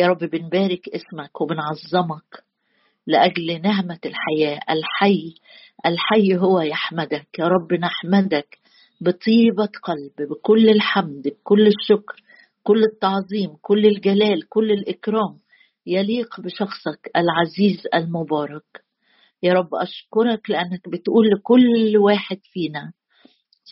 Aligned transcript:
يا 0.00 0.06
رب 0.06 0.18
بنبارك 0.18 0.88
اسمك 0.88 1.40
وبنعظمك 1.40 2.44
لأجل 3.06 3.62
نعمه 3.62 3.98
الحياة. 4.06 4.60
الحي 4.70 5.34
الحي 5.86 6.36
هو 6.36 6.60
يحمدك. 6.60 7.28
يا 7.38 7.44
رب 7.48 7.72
نحمدك 7.72 8.58
بطيبة 9.00 9.68
قلب 9.82 10.28
بكل 10.30 10.68
الحمد 10.70 11.28
بكل 11.28 11.66
الشكر 11.66 12.22
كل 12.62 12.84
التعظيم 12.84 13.56
كل 13.62 13.86
الجلال 13.86 14.48
كل 14.48 14.70
الإكرام 14.70 15.38
يليق 15.86 16.40
بشخصك 16.40 17.10
العزيز 17.16 17.86
المبارك. 17.94 18.84
يا 19.42 19.52
رب 19.52 19.74
أشكرك 19.74 20.50
لأنك 20.50 20.88
بتقول 20.88 21.26
لكل 21.30 21.96
واحد 21.96 22.38
فينا 22.52 22.92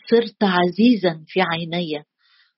صرت 0.09 0.43
عزيزا 0.43 1.23
في 1.27 1.41
عيني 1.41 2.03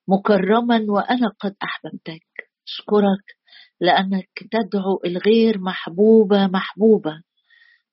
مكرما 0.08 0.84
وأنا 0.88 1.28
قد 1.40 1.54
أحببتك. 1.62 2.26
أشكرك 2.68 3.41
لأنك 3.82 4.28
تدعو 4.50 5.00
الغير 5.04 5.58
محبوبة 5.58 6.46
محبوبة 6.46 7.22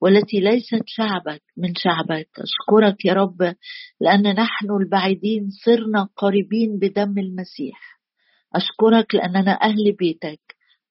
والتي 0.00 0.40
ليست 0.40 0.82
شعبك 0.86 1.42
من 1.56 1.74
شعبك. 1.76 2.28
أشكرك 2.38 3.04
يا 3.04 3.12
رب 3.12 3.54
لأن 4.00 4.22
نحن 4.22 4.70
البعيدين 4.70 5.48
صرنا 5.64 6.08
قريبين 6.16 6.78
بدم 6.78 7.18
المسيح. 7.18 8.00
أشكرك 8.54 9.14
لأننا 9.14 9.52
أهل 9.62 9.96
بيتك 9.98 10.40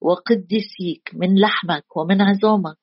وقدسيك 0.00 1.10
من 1.14 1.40
لحمك 1.40 1.96
ومن 1.96 2.20
عظامك. 2.22 2.78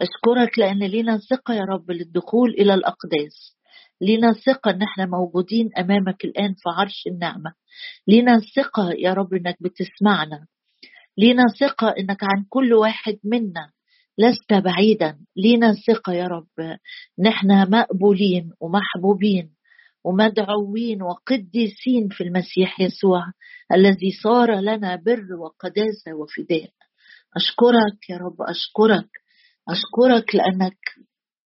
أشكرك 0.00 0.58
لأن 0.58 0.78
لينا 0.78 1.18
ثقة 1.18 1.54
يا 1.54 1.64
رب 1.64 1.90
للدخول 1.90 2.50
إلى 2.50 2.74
الأقداس. 2.74 3.56
لينا 4.00 4.32
ثقة 4.32 4.70
إن 4.70 4.82
إحنا 4.82 5.06
موجودين 5.06 5.70
أمامك 5.78 6.24
الآن 6.24 6.54
في 6.54 6.68
عرش 6.78 7.04
النعمة. 7.06 7.52
لينا 8.08 8.40
ثقة 8.56 8.90
يا 8.98 9.12
رب 9.12 9.34
إنك 9.34 9.56
بتسمعنا. 9.60 10.46
لينا 11.18 11.42
ثقة 11.60 11.94
إنك 11.98 12.22
عن 12.22 12.44
كل 12.48 12.74
واحد 12.74 13.18
منا 13.24 13.70
لست 14.18 14.52
بعيدا. 14.52 15.18
لينا 15.36 15.72
ثقة 15.86 16.12
يا 16.12 16.26
رب. 16.26 16.78
نحن 17.18 17.70
مقبولين 17.70 18.50
ومحبوبين 18.60 19.50
ومدعوين 20.04 21.02
وقديسين 21.02 22.08
في 22.10 22.24
المسيح 22.24 22.80
يسوع 22.80 23.24
الذي 23.72 24.10
صار 24.22 24.60
لنا 24.60 24.96
بر 24.96 25.26
وقداسة 25.40 26.14
وفداء. 26.14 26.70
أشكرك 27.36 28.10
يا 28.10 28.16
رب 28.16 28.36
أشكرك. 28.42 29.08
أشكرك 29.68 30.34
لأنك 30.34 30.78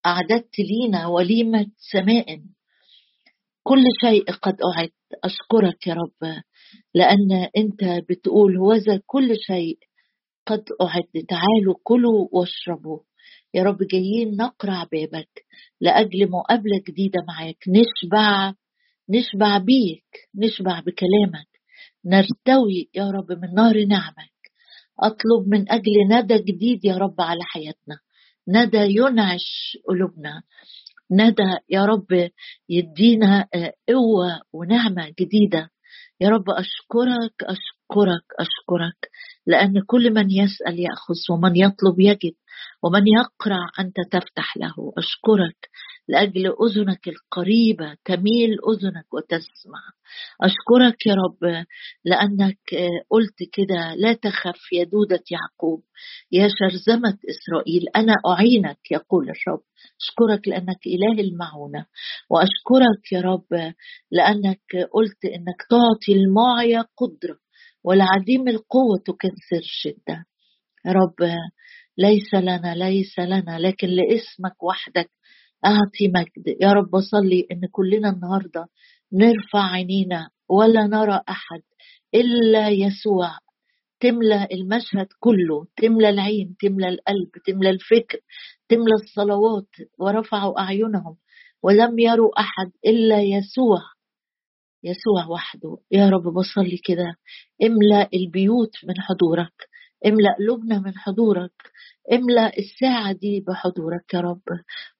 أعددت 0.05 0.59
لينا 0.59 1.07
وليمة 1.07 1.65
سماء. 1.77 2.41
كل 3.63 3.83
شيء 4.01 4.31
قد 4.31 4.57
أعد. 4.75 4.89
أشكرك 5.23 5.87
يا 5.87 5.93
رب 5.93 6.41
لأن 6.95 7.49
أنت 7.57 8.03
بتقول 8.09 8.57
وذا 8.57 9.01
كل 9.05 9.35
شيء 9.47 9.77
قد 10.47 10.63
أعد. 10.81 11.25
تعالوا 11.29 11.75
كلوا 11.83 12.27
واشربوا. 12.31 12.99
يا 13.53 13.63
رب 13.63 13.77
جايين 13.91 14.35
نقرع 14.35 14.83
بابك 14.83 15.45
لأجل 15.81 16.29
مقابلة 16.29 16.81
جديدة 16.87 17.19
معاك. 17.27 17.63
نشبع 17.67 18.53
نشبع 19.09 19.57
بيك 19.57 20.29
نشبع 20.35 20.79
بكلامك. 20.79 21.47
نرتوي 22.05 22.89
يا 22.95 23.11
رب 23.11 23.31
من 23.31 23.53
نار 23.55 23.85
نعمك. 23.85 24.31
أطلب 24.99 25.47
من 25.47 25.71
أجل 25.71 25.91
ندى 26.11 26.37
جديد 26.37 26.85
يا 26.85 26.97
رب 26.97 27.21
على 27.21 27.43
حياتنا. 27.43 27.99
ندى 28.47 28.95
ينعش 28.97 29.77
قلوبنا. 29.87 30.43
ندى 31.11 31.57
يا 31.69 31.85
رب 31.85 32.29
يدينا 32.69 33.47
آه، 33.55 33.73
قوة 33.89 34.41
ونعمة 34.53 35.13
جديدة. 35.19 35.69
يا 36.21 36.29
رب 36.29 36.49
أشكرك 36.49 37.33
أشكرك 37.43 38.25
أشكرك 38.39 39.09
لأن 39.47 39.81
كل 39.87 40.13
من 40.13 40.31
يسأل 40.31 40.79
يأخذ 40.79 41.15
ومن 41.31 41.55
يطلب 41.55 41.99
يجد. 41.99 42.33
ومن 42.83 43.03
يقرع 43.07 43.65
أنت 43.79 43.95
تفتح 44.11 44.57
له. 44.57 44.93
أشكرك 44.97 45.69
لأجل 46.07 46.53
أذنك 46.65 47.07
القريبة 47.07 47.97
تميل 48.05 48.57
أذنك 48.69 49.13
وتسمع. 49.13 49.81
أشكرك 50.41 51.05
يا 51.05 51.13
رب 51.13 51.65
لأنك 52.05 52.59
قلت 53.09 53.37
كده 53.53 53.93
لا 53.95 54.13
تخف 54.13 54.71
يا 54.73 54.83
دودة 54.83 55.23
يعقوب 55.31 55.83
يا 56.31 56.47
شرذمة 56.59 57.17
إسرائيل 57.29 57.85
أنا 57.95 58.13
أعينك 58.27 58.91
يقول 58.91 59.23
الرب. 59.23 59.63
أشكرك 60.01 60.47
لأنك 60.47 60.79
إله 60.87 61.21
المعونة. 61.21 61.85
وأشكرك 62.29 63.11
يا 63.11 63.21
رب 63.21 63.73
لأنك 64.11 64.61
قلت 64.93 65.25
إنك 65.25 65.59
تعطي 65.69 66.13
المعيا 66.19 66.85
قدرة 66.97 67.37
والعديم 67.83 68.47
القوة 68.47 68.97
تكسر 69.05 69.61
شدة. 69.63 70.25
يا 70.85 70.91
رب 70.91 71.35
ليس 71.97 72.33
لنا 72.33 72.75
ليس 72.75 73.19
لنا 73.19 73.59
لكن 73.59 73.87
لاسمك 73.87 74.63
وحدك. 74.63 75.11
أعطي 75.65 76.07
مجد 76.07 76.57
يا 76.61 76.71
رب 76.73 76.95
أصلي 76.95 77.47
إن 77.51 77.61
كلنا 77.71 78.09
النهاردة 78.09 78.65
نرفع 79.13 79.71
عينينا 79.71 80.29
ولا 80.49 80.87
نرى 80.87 81.21
أحد 81.29 81.61
إلا 82.15 82.69
يسوع. 82.69 83.37
تملى 83.99 84.47
المشهد 84.51 85.07
كله 85.19 85.67
تملى 85.77 86.09
العين 86.09 86.55
تملى 86.61 86.87
القلب 86.89 87.29
تملى 87.47 87.69
الفكر 87.69 88.19
تملى 88.69 88.93
الصلوات 89.03 89.69
ورفعوا 89.99 90.59
أعينهم. 90.61 91.17
ولم 91.63 91.99
يروا 91.99 92.39
أحد 92.39 92.71
إلا 92.85 93.21
يسوع. 93.21 93.81
يسوع 94.83 95.25
وحده. 95.29 95.77
يا 95.91 96.09
رب 96.09 96.23
بصلي 96.33 96.77
كده. 96.83 97.15
املأ 97.63 98.09
البيوت 98.13 98.71
من 98.87 98.93
حضورك. 98.99 99.70
املأ 100.05 100.35
قلوبنا 100.39 100.79
من 100.79 100.97
حضورك. 100.97 101.51
املأ 102.13 102.57
الساعة 102.57 103.11
دي 103.13 103.43
بحضورك 103.47 104.13
يا 104.13 104.19
رب. 104.19 104.41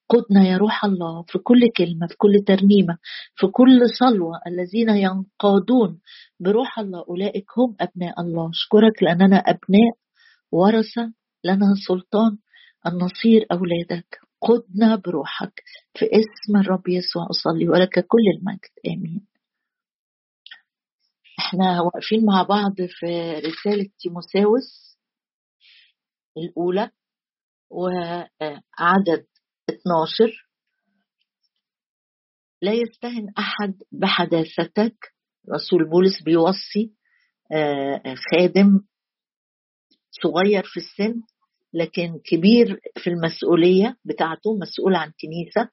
قدنا 0.08 0.48
يا 0.48 0.56
روح 0.56 0.84
الله 0.84 1.22
في 1.22 1.38
كل 1.38 1.60
كلمة 1.76 2.06
في 2.06 2.16
كل 2.16 2.44
ترنيمة 2.46 2.98
في 3.36 3.46
كل 3.46 3.80
صلوة 3.98 4.40
الذين 4.46 4.88
ينقادون 4.88 6.00
بروح 6.40 6.78
الله. 6.78 7.04
أولئك 7.08 7.46
هم 7.58 7.76
أبناء 7.80 8.20
الله. 8.20 8.50
أشكرك 8.50 9.02
لأننا 9.02 9.36
أبناء 9.36 9.92
ورثة 10.52 11.12
لنا 11.44 11.74
سلطان 11.88 12.38
أن 12.86 12.92
نصير 12.92 13.46
أولادك. 13.52 14.18
قدنا 14.40 14.96
بروحك 14.96 15.62
في 15.94 16.04
اسم 16.06 16.56
الرب 16.56 16.88
يسوع. 16.88 17.26
أصلي 17.30 17.68
ولك 17.68 18.06
كل 18.06 18.24
المجد. 18.38 18.70
آمين. 18.86 19.26
إحنا 21.38 21.80
واقفين 21.80 22.24
مع 22.24 22.42
بعض 22.42 22.74
في 22.88 23.32
رسالة 23.32 23.88
تيموساوس. 23.98 24.91
الأولى 26.38 26.90
وعدد 27.70 29.26
12 29.70 30.48
لا 32.62 32.72
يستهن 32.72 33.32
أحد 33.38 33.74
بحداثتك. 33.92 35.12
رسول 35.54 35.90
بولس 35.90 36.22
بيوصي 36.22 36.92
آه، 37.52 38.14
خادم 38.30 38.80
صغير 40.22 40.62
في 40.62 40.76
السن 40.76 41.20
لكن 41.74 42.18
كبير 42.24 42.80
في 42.96 43.10
المسؤولية 43.10 43.96
بتاعته 44.04 44.58
مسؤول 44.58 44.94
عن 44.94 45.12
كنيسة 45.22 45.70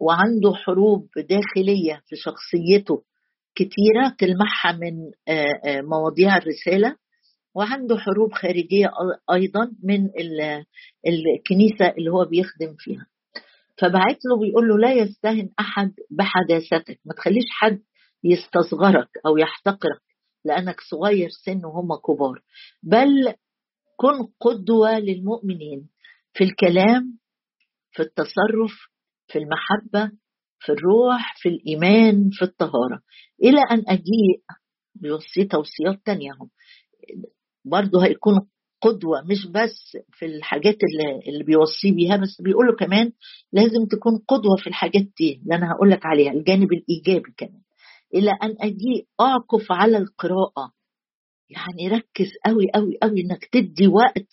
وعنده 0.00 0.52
حروب 0.54 1.08
داخلية 1.16 2.02
في 2.06 2.16
شخصيته 2.16 3.04
كتيرة 3.54 4.16
تلمحها 4.18 4.72
من 4.72 5.10
آه، 5.28 5.60
آه، 5.64 5.80
مواضيع 5.80 6.36
الرسالة. 6.36 6.96
وعنده 7.54 7.96
حروب 7.96 8.32
خارجية 8.32 8.90
أيضا 9.32 9.72
من 9.82 10.10
الكنيسة 11.06 11.88
اللي 11.98 12.10
هو 12.10 12.24
بيخدم 12.24 12.74
فيها. 12.78 13.06
فبعت 13.78 14.18
له 14.24 14.38
بيقول 14.40 14.68
له 14.68 14.78
لا 14.78 14.92
يستهن 14.92 15.50
أحد 15.60 15.92
بحداثتك. 16.10 17.00
ما 17.04 17.14
تخليش 17.14 17.44
حد 17.50 17.82
يستصغرك 18.24 19.08
أو 19.26 19.36
يحتقرك 19.36 20.00
لأنك 20.44 20.80
صغير 20.80 21.28
سن 21.44 21.64
وهم 21.64 21.94
كبار. 21.94 22.42
بل 22.82 23.34
كن 23.96 24.28
قدوة 24.40 24.98
للمؤمنين 24.98 25.88
في 26.32 26.44
الكلام 26.44 27.18
في 27.92 28.02
التصرف 28.02 28.72
في 29.26 29.38
المحبة 29.38 30.12
في 30.58 30.72
الروح 30.72 31.34
في 31.36 31.48
الإيمان 31.48 32.30
في 32.32 32.42
الطهارة. 32.42 33.00
إلى 33.42 33.60
أن 33.70 33.84
أجيء 33.88 34.42
بيوصي 34.94 35.44
توصيات 35.44 36.00
تانية 36.04 36.30
برضه 37.64 38.04
هيكون 38.04 38.40
قدوة 38.82 39.22
مش 39.30 39.46
بس 39.46 39.96
في 40.12 40.26
الحاجات 40.26 40.76
اللي, 40.84 41.28
اللي 41.28 41.44
بيوصي 41.44 41.92
بيها 41.92 42.16
بس 42.16 42.40
بيقوله 42.42 42.76
كمان 42.76 43.12
لازم 43.52 43.86
تكون 43.90 44.18
قدوة 44.28 44.56
في 44.58 44.66
الحاجات 44.66 45.06
دي 45.18 45.40
اللي 45.42 45.54
أنا 45.54 45.72
هقول 45.72 45.90
لك 45.90 46.06
عليها 46.06 46.32
الجانب 46.32 46.72
الإيجابي 46.72 47.32
كمان. 47.36 47.60
إلى 48.14 48.30
أن 48.42 48.56
أجي 48.60 49.08
أعكف 49.20 49.72
على 49.72 49.96
القراءة 49.98 50.72
يعني 51.50 51.88
ركز 51.88 52.28
قوي 52.46 52.66
قوي 52.74 52.98
قوي 53.02 53.20
إنك 53.20 53.44
تدي 53.52 53.86
وقت 53.88 54.28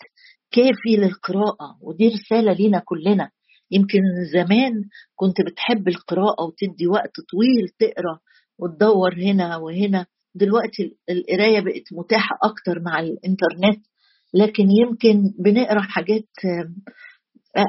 كافي 0.52 0.98
للقراءة 0.98 1.78
ودي 1.82 2.08
رسالة 2.08 2.54
لينا 2.54 2.80
كلنا. 2.86 3.32
يمكن 3.72 4.00
زمان 4.34 4.84
كنت 5.16 5.42
بتحب 5.42 5.88
القراءة 5.88 6.44
وتدي 6.44 6.88
وقت 6.88 7.12
طويل 7.32 7.70
تقرأ 7.80 8.20
وتدور 8.60 9.14
هنا 9.14 9.58
وهنا 9.58 10.06
دلوقتي 10.36 10.98
القراية 11.10 11.60
بقت 11.60 11.84
متاحة 11.94 12.38
أكتر 12.44 12.82
مع 12.82 13.00
الإنترنت 13.00 13.86
لكن 14.34 14.68
يمكن 14.72 15.34
بنقرأ 15.40 15.82
حاجات 15.82 16.28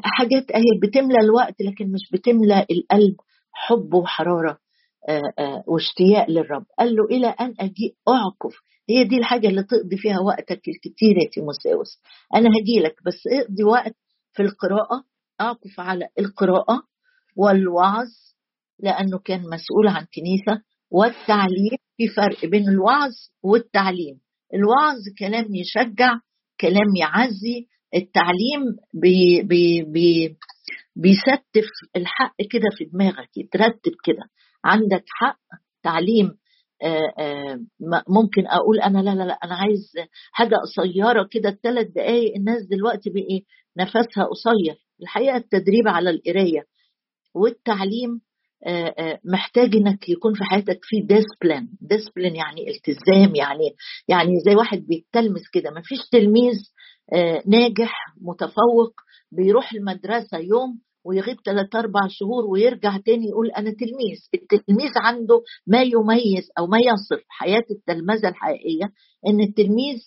حاجات 0.05 0.51
أهي 0.51 0.79
بتملى 0.83 1.21
الوقت 1.21 1.63
لكن 1.63 1.93
مش 1.93 2.01
بتملى 2.13 2.67
القلب 2.71 3.17
حب 3.53 3.95
وحرارة 3.95 4.59
واشتياق 5.67 6.31
للرب. 6.31 6.65
قال 6.79 6.97
له 6.97 7.05
إلى 7.05 7.27
أن 7.27 7.55
أجي 7.61 7.97
أعكف. 8.09 8.57
هي 8.91 9.05
دي 9.05 9.17
الحاجة 9.19 9.49
اللي 9.49 9.63
تقضي 9.63 9.97
فيها 9.97 10.19
وقتك 10.21 10.69
الكتير 10.69 11.17
يا 11.23 11.29
تيموساوس. 11.33 12.01
أنا 12.35 12.49
هجي 12.49 12.81
لك 12.81 12.95
بس 13.07 13.27
اقضي 13.33 13.65
وقت 13.65 13.95
في 14.33 14.43
القراءة 14.43 15.05
أعكف 15.41 15.81
على 15.81 16.09
القراءة 16.19 16.83
والوعظ 17.37 18.09
لأنه 18.81 19.19
كان 19.19 19.41
مسؤول 19.41 19.89
عن 19.89 20.07
كنيسة. 20.15 20.63
والتعليم 20.93 21.79
في 21.97 22.09
فرق 22.17 22.47
بين 22.51 22.69
الوعظ 22.69 23.13
والتعليم. 23.43 24.21
الوعظ 24.55 24.99
كلام 25.19 25.55
يشجع 25.55 26.13
كلام 26.61 26.97
يعزي 27.01 27.67
التعليم 27.95 28.63
بي 28.95 29.43
بي 29.43 29.83
بي 29.83 30.37
بيستف 30.97 31.69
الحق 31.97 32.37
كده 32.51 32.69
في 32.79 32.85
دماغك 32.85 33.37
يترتب 33.37 33.93
كده. 34.05 34.23
عندك 34.65 35.05
حق 35.09 35.39
تعليم 35.83 36.31
آآ 36.83 37.01
آآ 37.19 37.67
ممكن 38.09 38.47
أقول 38.47 38.81
أنا 38.81 38.99
لا 38.99 39.15
لا 39.15 39.23
لا 39.25 39.39
أنا 39.45 39.55
عايز 39.55 39.93
حاجة 40.33 40.55
قصيرة 40.57 41.29
كده 41.31 41.49
الثلاث 41.49 41.87
دقائق 41.87 42.37
الناس 42.37 42.63
دلوقتي 42.67 43.11
بايه 43.11 43.43
نفسها 43.79 44.25
قصير. 44.25 44.77
الحقيقة 45.03 45.37
التدريب 45.37 45.89
على 45.89 46.11
القراية 46.11 46.65
والتعليم 47.35 48.21
محتاج 49.25 49.77
إنك 49.77 50.09
يكون 50.09 50.35
في 50.35 50.45
حياتك 50.45 50.79
في 50.83 51.01
discipline 51.01 51.69
discipline 51.81 52.37
يعني 52.37 52.71
التزام 52.71 53.35
يعني 53.35 53.71
يعني 54.09 54.31
زي 54.45 54.55
واحد 54.55 54.79
بيتلمس 54.87 55.43
كده. 55.53 55.71
ما 55.71 55.81
فيش 55.85 55.99
تلميذ 56.13 56.57
ناجح 57.47 57.97
متفوق 58.21 58.93
بيروح 59.33 59.73
المدرسة 59.73 60.39
يوم 60.39 60.79
ويغيب 61.05 61.37
ثلاث 61.45 61.75
أربع 61.77 62.01
شهور 62.09 62.45
ويرجع 62.53 62.97
تاني 63.07 63.29
يقول 63.29 63.51
أنا 63.51 63.71
تلميذ. 63.71 64.19
التلميذ 64.35 64.91
عنده 64.97 65.43
ما 65.67 65.83
يميز 65.83 66.45
أو 66.59 66.67
ما 66.67 66.79
يصف 66.79 67.25
حياة 67.29 67.65
التلمذة 67.71 68.29
الحقيقية 68.29 68.85
إن 69.29 69.41
التلميذ 69.41 69.99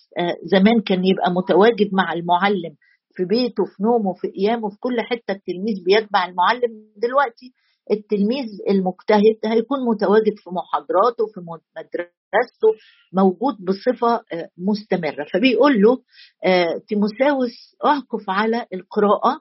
زمان 0.44 0.80
كان 0.86 1.04
يبقى 1.04 1.30
متواجد 1.30 1.88
مع 1.94 2.12
المعلم 2.12 2.74
في 3.14 3.24
بيته 3.24 3.64
في 3.64 3.82
نومه 3.82 4.14
في 4.20 4.28
قيامه 4.28 4.68
في 4.68 4.76
كل 4.80 5.00
حتة 5.00 5.32
التلميذ 5.32 5.84
بيتبع 5.84 6.26
المعلم. 6.28 6.72
دلوقتي 7.02 7.52
التلميذ 7.90 8.46
المجتهد 8.70 9.38
هيكون 9.44 9.78
متواجد 9.88 10.34
في 10.36 10.50
محاضراته 10.50 11.26
في 11.34 11.40
مدرسته 11.76 12.68
موجود 13.12 13.54
بصفة 13.64 14.20
مستمرة. 14.58 15.26
فبيقول 15.32 15.82
له 15.82 15.98
تيموساوس 16.88 17.76
اعكف 17.84 18.30
على 18.30 18.66
القراءة 18.74 19.40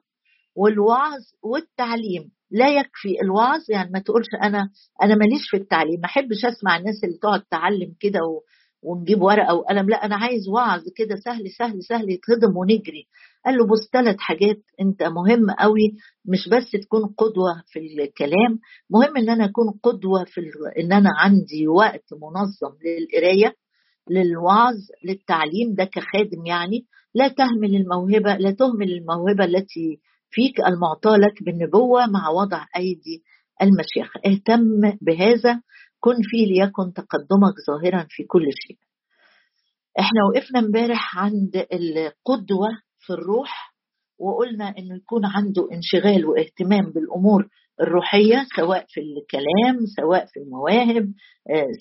والوعظ 0.55 1.21
والتعليم. 1.43 2.31
لا 2.51 2.69
يكفي 2.69 3.21
الوعظ 3.21 3.61
يعني 3.69 3.91
ما 3.91 3.99
تقولش 3.99 4.27
أنا 4.43 4.69
أنا 5.03 5.15
ماليش 5.15 5.49
في 5.51 5.57
التعليم. 5.57 5.99
ما 5.99 6.05
أحبش 6.05 6.45
أسمع 6.45 6.77
الناس 6.77 7.03
اللي 7.03 7.17
تقعد 7.17 7.41
تعلم 7.51 7.95
كده 7.99 8.19
و... 8.19 8.41
ونجيب 8.81 9.21
ورقة 9.21 9.53
وقلم. 9.55 9.89
لا 9.89 10.05
أنا 10.05 10.15
عايز 10.15 10.49
وعظ 10.49 10.81
كده 10.95 11.15
سهل 11.15 11.49
سهل 11.51 11.83
سهل 11.83 12.09
يتهضم 12.09 12.57
ونجري. 12.57 13.07
قال 13.45 13.57
له 13.57 13.65
بص 13.67 13.89
ثلاث 13.93 14.15
حاجات 14.19 14.57
انت 14.81 15.03
مهم 15.03 15.51
قوي 15.59 15.91
مش 16.25 16.49
بس 16.49 16.71
تكون 16.71 17.05
قدوة 17.17 17.63
في 17.67 17.79
الكلام 17.79 18.59
مهم 18.89 19.17
إن 19.17 19.29
أنا 19.29 19.45
أكون 19.45 19.79
قدوة 19.83 20.23
في 20.23 20.37
ال... 20.41 20.51
إن 20.79 20.93
أنا 20.93 21.09
عندي 21.19 21.67
وقت 21.67 22.03
منظم 22.13 22.75
للقراية 22.85 23.55
للوعظ 24.09 24.75
للتعليم 25.05 25.73
ده 25.77 25.83
كخادم 25.83 26.45
يعني. 26.45 26.85
لا 27.15 27.27
تهمل 27.27 27.75
الموهبة 27.75 28.35
لا 28.35 28.51
تهمل 28.51 28.91
الموهبة 28.91 29.45
التي 29.45 29.99
فيك 30.29 30.59
المعطى 30.67 31.09
لك 31.09 31.43
بالنبوة 31.43 32.05
مع 32.07 32.29
وضع 32.29 32.65
أيدي 32.77 33.23
المشيخه 33.61 34.19
اهتم 34.25 34.97
بهذا 35.01 35.61
كن 35.99 36.15
فيه 36.23 36.45
ليكن 36.45 36.93
تقدمك 36.93 37.53
ظاهرا 37.67 38.05
في 38.09 38.23
كل 38.23 38.45
شيء. 38.67 38.77
إحنا 39.99 40.19
وقفنا 40.29 40.59
امبارح 40.59 41.17
عند 41.19 41.65
القدوة 41.73 42.69
في 43.05 43.13
الروح 43.13 43.75
وقلنا 44.19 44.69
إنه 44.77 44.95
يكون 44.95 45.25
عنده 45.25 45.67
انشغال 45.71 46.25
واهتمام 46.25 46.91
بالأمور 46.91 47.47
الروحية 47.81 48.45
سواء 48.55 48.85
في 48.89 48.99
الكلام 49.01 49.85
سواء 49.97 50.25
في 50.25 50.39
المواهب 50.39 51.13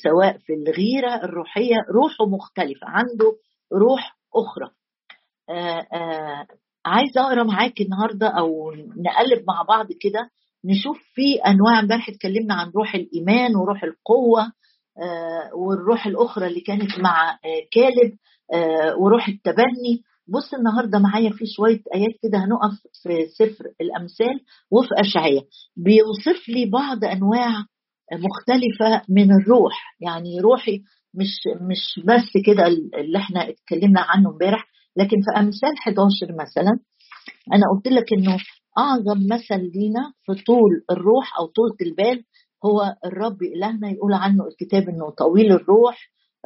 سواء 0.02 0.38
في 0.38 0.52
الغيرة 0.54 1.14
الروحية 1.24 1.76
روحه 1.94 2.26
مختلفة 2.26 2.86
عنده 2.86 3.36
روح 3.72 4.16
أخرى. 4.34 4.70
عايزة 6.86 7.20
أقرأ 7.20 7.42
معاك 7.42 7.80
النهارده 7.80 8.28
أو 8.28 8.72
نقلب 8.96 9.44
مع 9.48 9.62
بعض 9.68 9.86
كده 10.00 10.30
نشوف 10.64 10.98
في 11.14 11.34
أنواع 11.46 11.80
امبارح 11.80 12.08
اتكلمنا 12.08 12.54
عن 12.54 12.70
روح 12.76 12.94
الإيمان 12.94 13.56
وروح 13.56 13.84
القوة 13.84 14.52
والروح 15.56 16.06
الأخرى 16.06 16.46
اللي 16.46 16.60
كانت 16.60 16.98
مع 16.98 17.38
كالب 17.72 18.16
وروح 18.98 19.28
التبني. 19.28 20.02
بص 20.28 20.54
النهارده 20.54 20.98
معايا 20.98 21.30
في 21.30 21.44
شوية 21.56 21.80
آيات 21.94 22.14
كده 22.22 22.38
هنقف 22.38 22.72
في 23.02 23.26
سفر 23.26 23.64
الأمثال 23.80 24.40
وفي 24.70 24.88
أشعياء. 25.00 25.44
بيوصف 25.76 26.48
لي 26.48 26.70
بعض 26.70 27.04
أنواع 27.04 27.64
مختلفة 28.12 29.02
من 29.08 29.28
الروح. 29.40 29.96
يعني 30.00 30.40
روحي 30.40 30.78
مش 31.14 31.32
مش 31.70 32.04
بس 32.04 32.42
كده 32.46 32.66
اللي 33.00 33.18
إحنا 33.18 33.48
اتكلمنا 33.48 34.00
عنه 34.00 34.30
امبارح 34.30 34.66
لكن 34.96 35.16
في 35.16 35.40
أمثال 35.40 35.78
11 35.78 36.10
مثلا 36.42 36.72
أنا 37.52 37.62
قلت 37.74 37.88
لك 37.88 38.12
إنه 38.18 38.36
أعظم 38.78 39.18
مثل 39.32 39.60
لينا 39.74 40.12
في 40.26 40.44
طول 40.44 40.70
الروح 40.90 41.38
أو 41.38 41.46
طولة 41.46 41.76
البال 41.82 42.24
هو 42.64 42.94
الرب 43.06 43.42
إلهنا 43.42 43.90
يقول 43.90 44.12
عنه 44.14 44.44
الكتاب 44.46 44.82
إنه 44.88 45.10
طويل 45.18 45.52
الروح 45.52 45.98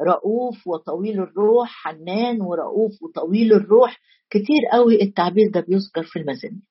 رؤوف 0.07 0.67
وطويل 0.67 1.19
الروح 1.19 1.69
حنان 1.69 2.41
ورؤوف 2.41 2.91
وطويل 3.03 3.53
الروح. 3.53 3.97
كتير 4.29 4.61
قوي 4.73 5.01
التعبير 5.01 5.49
ده 5.53 5.61
بيذكر 5.61 6.03
في 6.03 6.19
المزامير 6.19 6.61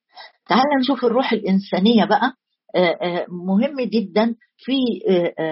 تعال 0.48 0.62
نشوف 0.80 1.04
الروح 1.04 1.32
الإنسانية 1.32 2.04
بقى. 2.04 2.32
مهم 3.28 3.80
جدا. 3.80 4.34
في 4.56 4.72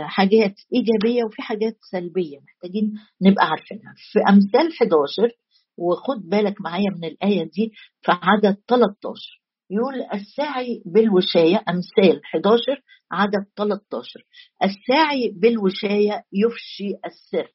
حاجات 0.04 0.54
إيجابية 0.74 1.24
وفي 1.24 1.42
حاجات 1.42 1.76
سلبية 1.90 2.38
محتاجين 2.38 2.92
نبقى 3.22 3.46
عارفينها. 3.46 3.94
في 4.12 4.18
أمثال 4.28 4.72
11 4.72 5.30
وخد 5.78 6.28
بالك 6.28 6.60
معايا 6.60 6.90
من 6.96 7.04
الآية 7.04 7.44
دي 7.44 7.72
في 8.02 8.12
عدد 8.22 8.56
13 8.68 9.40
يقول 9.70 9.94
الساعي 10.14 10.82
بالوشاية 10.86 11.64
أمثال 11.68 12.20
11 12.34 12.62
عدد 13.12 13.46
13 13.56 14.20
الساعي 14.64 15.32
بالوشاية 15.36 16.22
يفشي 16.32 16.94
السر. 17.06 17.52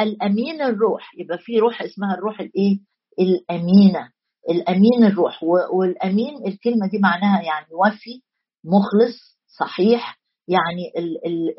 الأمين 0.00 0.62
الروح 0.62 1.10
يبقى 1.18 1.38
في 1.38 1.58
روح 1.58 1.82
اسمها 1.82 2.14
الروح 2.14 2.40
الإيه؟ 2.40 2.78
الأمينة. 3.20 4.10
الأمين 4.50 5.04
الروح 5.04 5.42
والأمين 5.72 6.46
الكلمة 6.46 6.88
دي 6.90 6.98
معناها 6.98 7.42
يعني 7.42 7.66
وفي 7.72 8.20
مخلص 8.64 9.38
صحيح 9.58 10.20
يعني 10.48 10.92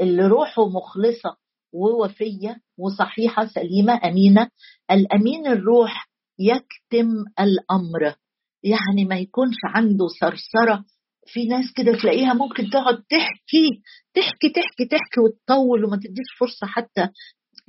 اللي 0.01 0.27
روحه 0.27 0.67
مخلصة 0.69 1.37
ووفية 1.73 2.57
وصحيحة 2.79 3.45
سليمة 3.45 3.99
أمينة. 4.05 4.49
الأمين 4.91 5.47
الروح 5.47 6.09
يكتم 6.39 7.07
الأمر. 7.39 8.15
يعني 8.63 9.05
ما 9.09 9.17
يكونش 9.19 9.55
عنده 9.65 10.05
ثرثرة 10.21 10.85
في 11.27 11.45
ناس 11.47 11.65
كده 11.75 11.97
تلاقيها 12.01 12.33
ممكن 12.33 12.69
تقعد 12.69 12.95
تحكي 12.95 13.81
تحكي 14.13 14.49
تحكي 14.49 14.85
تحكي 14.85 15.19
وتطول 15.23 15.85
وما 15.85 15.97
تديش 15.97 16.27
فرصة 16.39 16.67
حتى 16.67 17.09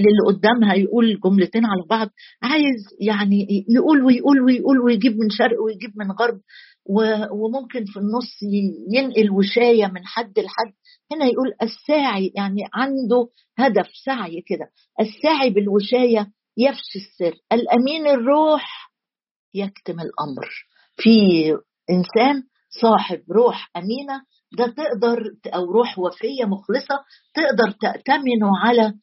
للي 0.00 0.36
قدامها 0.36 0.74
يقول 0.74 1.20
جملتين 1.20 1.66
على 1.66 1.82
بعض 1.90 2.08
عايز 2.42 2.76
يعني 3.00 3.64
يقول 3.68 4.04
ويقول 4.04 4.40
ويقول 4.40 4.80
ويجيب 4.80 5.12
من 5.12 5.30
شرق 5.30 5.62
ويجيب 5.62 5.90
من 5.96 6.10
غرب 6.12 6.40
وممكن 7.32 7.84
في 7.84 7.96
النص 7.98 8.38
ينقل 8.92 9.30
وشاية 9.30 9.86
من 9.86 10.04
حد 10.06 10.38
لحد. 10.38 10.72
هنا 11.12 11.24
يقول 11.24 11.52
الساعي 11.62 12.32
يعني 12.34 12.60
عنده 12.74 13.28
هدف 13.58 13.86
سعي 14.04 14.42
كده. 14.46 14.70
الساعي 15.00 15.50
بالوشاية 15.50 16.30
يفشي 16.56 16.98
السر. 16.98 17.34
الأمين 17.52 18.06
الروح 18.06 18.90
يكتم 19.54 19.94
الأمر. 20.00 20.48
في 20.96 21.10
إنسان 21.90 22.42
صاحب 22.80 23.22
روح 23.32 23.70
أمينة 23.76 24.22
ده 24.58 24.66
تقدر 24.66 25.22
أو 25.54 25.64
روح 25.72 25.98
وفية 25.98 26.44
مخلصة 26.44 27.04
تقدر 27.34 27.70
تأتمنه 27.80 28.58
على 28.64 28.94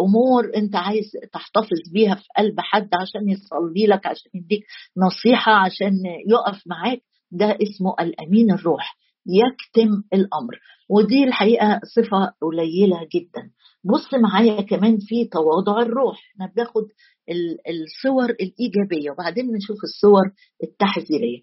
أمور 0.00 0.52
أنت 0.56 0.76
عايز 0.76 1.10
تحتفظ 1.32 1.92
بيها 1.92 2.14
في 2.14 2.24
قلب 2.38 2.54
حد 2.60 2.88
عشان 3.00 3.28
يصلي 3.28 3.86
لك 3.86 4.06
عشان 4.06 4.30
يديك 4.34 4.64
نصيحة 4.96 5.52
عشان 5.52 5.92
يقف 6.28 6.62
معاك 6.66 7.02
ده 7.30 7.58
اسمه 7.62 7.94
الأمين 8.00 8.50
الروح 8.52 8.96
يكتم 9.26 10.02
الأمر. 10.12 10.60
ودي 10.88 11.24
الحقيقة 11.24 11.80
صفة 11.96 12.32
قليلة 12.42 13.08
جدا. 13.14 13.50
بص 13.84 14.14
معايا 14.14 14.60
كمان 14.60 14.98
في 15.00 15.24
تواضع 15.24 15.82
الروح. 15.82 16.18
إحنا 16.34 16.52
بناخد 16.56 16.82
الصور 17.70 18.30
الإيجابية 18.30 19.10
وبعدين 19.10 19.46
نشوف 19.46 19.76
الصور 19.84 20.22
التحذيرية. 20.62 21.40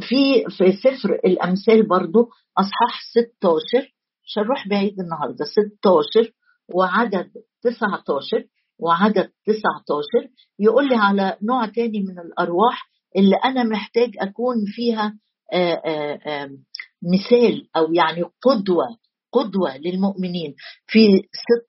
في 0.00 0.44
في 0.56 0.72
سفر 0.72 1.14
الأمثال 1.14 1.88
برضو 1.88 2.28
أصحاح 2.58 3.00
16 3.10 3.94
مش 4.26 4.38
هنروح 4.38 4.68
بعيد 4.68 5.00
النهارده 5.00 5.44
16 5.44 6.32
وعدد 6.74 7.30
19 7.62 8.44
وعدد 8.78 9.30
19 9.46 10.30
يقول 10.58 10.88
لي 10.88 10.96
على 10.96 11.36
نوع 11.42 11.66
تاني 11.66 12.00
من 12.00 12.18
الأرواح 12.18 12.88
اللي 13.16 13.36
أنا 13.44 13.62
محتاج 13.62 14.10
أكون 14.18 14.56
فيها 14.66 15.18
آآ 15.52 15.82
آآ 15.86 16.58
مثال 17.02 17.68
أو 17.76 17.92
يعني 17.92 18.22
قدوة 18.22 18.86
قدوة 19.32 19.76
للمؤمنين. 19.76 20.54
في 20.86 21.06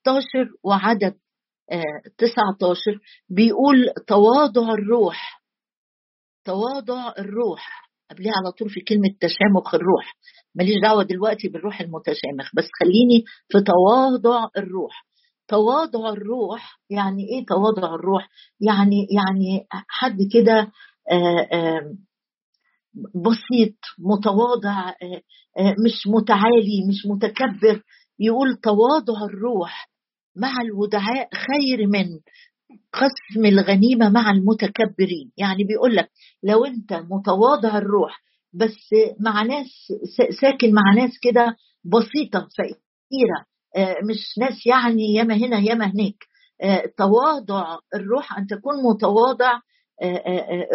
16 0.03 0.49
وعدد 0.63 1.15
19 2.17 2.99
بيقول 3.29 3.89
تواضع 4.07 4.73
الروح 4.73 5.41
تواضع 6.45 7.13
الروح. 7.19 7.91
قبلها 8.11 8.33
على 8.43 8.51
طول 8.51 8.69
في 8.69 8.81
كلمة 8.81 9.09
تشامخ 9.19 9.75
الروح. 9.75 10.13
ماليش 10.55 10.75
دعوة 10.83 11.03
دلوقتي 11.03 11.47
بالروح 11.47 11.81
المتشامخ 11.81 12.51
بس 12.55 12.67
خليني 12.79 13.23
في 13.49 13.57
تواضع 13.61 14.47
الروح. 14.57 15.05
تواضع 15.47 16.09
الروح 16.09 16.79
يعني 16.89 17.23
إيه 17.23 17.45
تواضع 17.45 17.95
الروح؟ 17.95 18.29
يعني 18.61 19.07
يعني 19.15 19.67
حد 19.87 20.17
كده 20.33 20.71
بسيط 23.15 23.75
متواضع 23.99 24.93
مش 25.85 26.07
متعالي 26.07 26.85
مش 26.89 27.05
متكبر 27.05 27.81
يقول 28.19 28.55
تواضع 28.55 29.25
الروح 29.25 29.89
مع 30.35 30.61
الودعاء 30.61 31.29
خير 31.33 31.87
من 31.87 32.05
قسم 32.93 33.45
الغنيمة 33.45 34.09
مع 34.09 34.31
المتكبرين. 34.31 35.31
يعني 35.37 35.63
بيقول 35.63 35.95
لك 35.95 36.09
لو 36.43 36.65
أنت 36.65 36.93
متواضع 36.93 37.77
الروح 37.77 38.21
بس 38.55 38.89
مع 39.19 39.43
ناس 39.43 39.67
ساكن 40.41 40.73
مع 40.73 40.93
ناس 40.95 41.11
كده 41.21 41.55
بسيطة 41.85 42.47
فقيرة 42.57 43.45
مش 44.09 44.37
ناس 44.37 44.65
يعني 44.65 45.13
ياما 45.13 45.35
هنا 45.35 45.59
ياما 45.59 45.85
هناك. 45.85 46.15
تواضع 46.97 47.77
الروح 47.95 48.37
أن 48.37 48.47
تكون 48.47 48.73
متواضع 48.83 49.59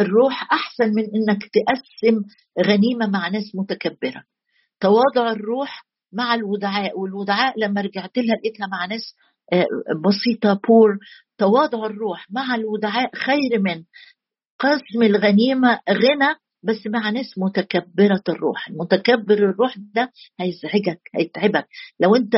الروح 0.00 0.52
أحسن 0.52 0.84
من 0.84 1.02
أنك 1.04 1.42
تقسم 1.42 2.22
غنيمة 2.66 3.06
مع 3.06 3.28
ناس 3.28 3.54
متكبرة. 3.54 4.22
تواضع 4.80 5.30
الروح 5.32 5.87
مع 6.12 6.34
الودعاء 6.34 6.99
والودعاء 6.99 7.60
لما 7.60 7.80
رجعت 7.80 8.18
لها 8.18 8.37
لقيتها 8.37 8.66
مع 8.66 8.87
ناس 8.87 9.14
بسيطة 10.04 10.60
بور 10.68 10.99
تواضع 11.38 11.87
الروح 11.87 12.26
مع 12.30 12.54
الودعاء 12.54 13.10
خير 13.16 13.60
من 13.60 13.84
قسم 14.58 15.02
الغنيمة 15.02 15.80
غنى 15.90 16.34
بس 16.62 16.86
مع 16.86 17.10
ناس 17.10 17.38
متكبرة 17.38 18.22
الروح. 18.28 18.68
المتكبر 18.68 19.34
الروح 19.34 19.74
ده 19.94 20.12
هيزعجك 20.40 21.00
هيتعبك. 21.14 21.68
لو 22.00 22.16
انت 22.16 22.32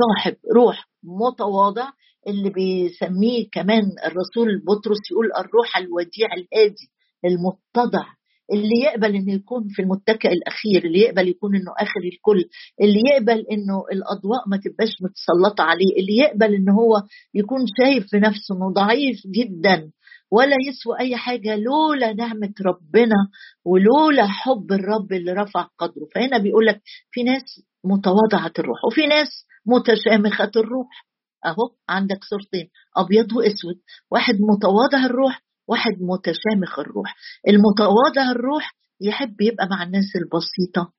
صاحب 0.00 0.36
روح 0.54 0.88
متواضع 1.02 1.88
اللي 2.28 2.50
بيسميه 2.50 3.48
كمان 3.52 3.82
الرسول 4.06 4.62
بطرس 4.66 4.98
يقول 5.12 5.26
الروح 5.38 5.76
الوديع 5.76 6.28
الهادي 6.36 6.90
المتضع 7.24 8.04
اللي 8.52 8.80
يقبل 8.84 9.14
إنه 9.16 9.32
يكون 9.34 9.68
في 9.68 9.82
المتكئ 9.82 10.28
الأخير 10.32 10.84
اللي 10.84 10.98
يقبل 11.00 11.28
يكون 11.28 11.56
إنه 11.56 11.72
آخر 11.78 12.00
الكل 12.12 12.44
اللي 12.80 13.00
يقبل 13.14 13.46
إنه 13.52 13.84
الأضواء 13.92 14.48
ما 14.48 14.56
تبقاش 14.56 14.88
متسلطة 15.02 15.62
عليه 15.64 15.92
اللي 16.00 16.16
يقبل 16.16 16.54
ان 16.54 16.68
هو 16.68 17.02
يكون 17.34 17.58
شايف 17.78 18.06
في 18.10 18.16
نفسه 18.16 18.54
إنه 18.56 18.72
ضعيف 18.72 19.16
جدا. 19.26 19.90
ولا 20.32 20.56
يسوى 20.68 21.00
أي 21.00 21.16
حاجة 21.16 21.56
لولا 21.56 22.12
نعمة 22.12 22.52
ربنا 22.66 23.16
ولولا 23.64 24.26
حب 24.26 24.72
الرب 24.72 25.12
اللي 25.12 25.32
رفع 25.32 25.62
قدره. 25.78 26.06
فهنا 26.14 26.38
بيقول 26.38 26.66
لك 26.66 26.80
في 27.10 27.22
ناس 27.22 27.42
متواضعة 27.84 28.52
الروح 28.58 28.84
وفي 28.86 29.06
ناس 29.06 29.28
متشامخة 29.66 30.50
الروح. 30.56 31.06
أهو 31.46 31.70
عندك 31.88 32.18
صورتين 32.30 32.68
أبيض 32.96 33.32
وأسود. 33.32 33.76
واحد 34.10 34.34
متواضع 34.34 35.06
الروح 35.06 35.42
واحد 35.68 35.92
متشامخ 36.00 36.78
الروح. 36.78 37.14
المتواضع 37.48 38.30
الروح 38.30 38.72
يحب 39.00 39.40
يبقى 39.40 39.66
مع 39.70 39.82
الناس 39.82 40.04
البسيطة 40.16 40.92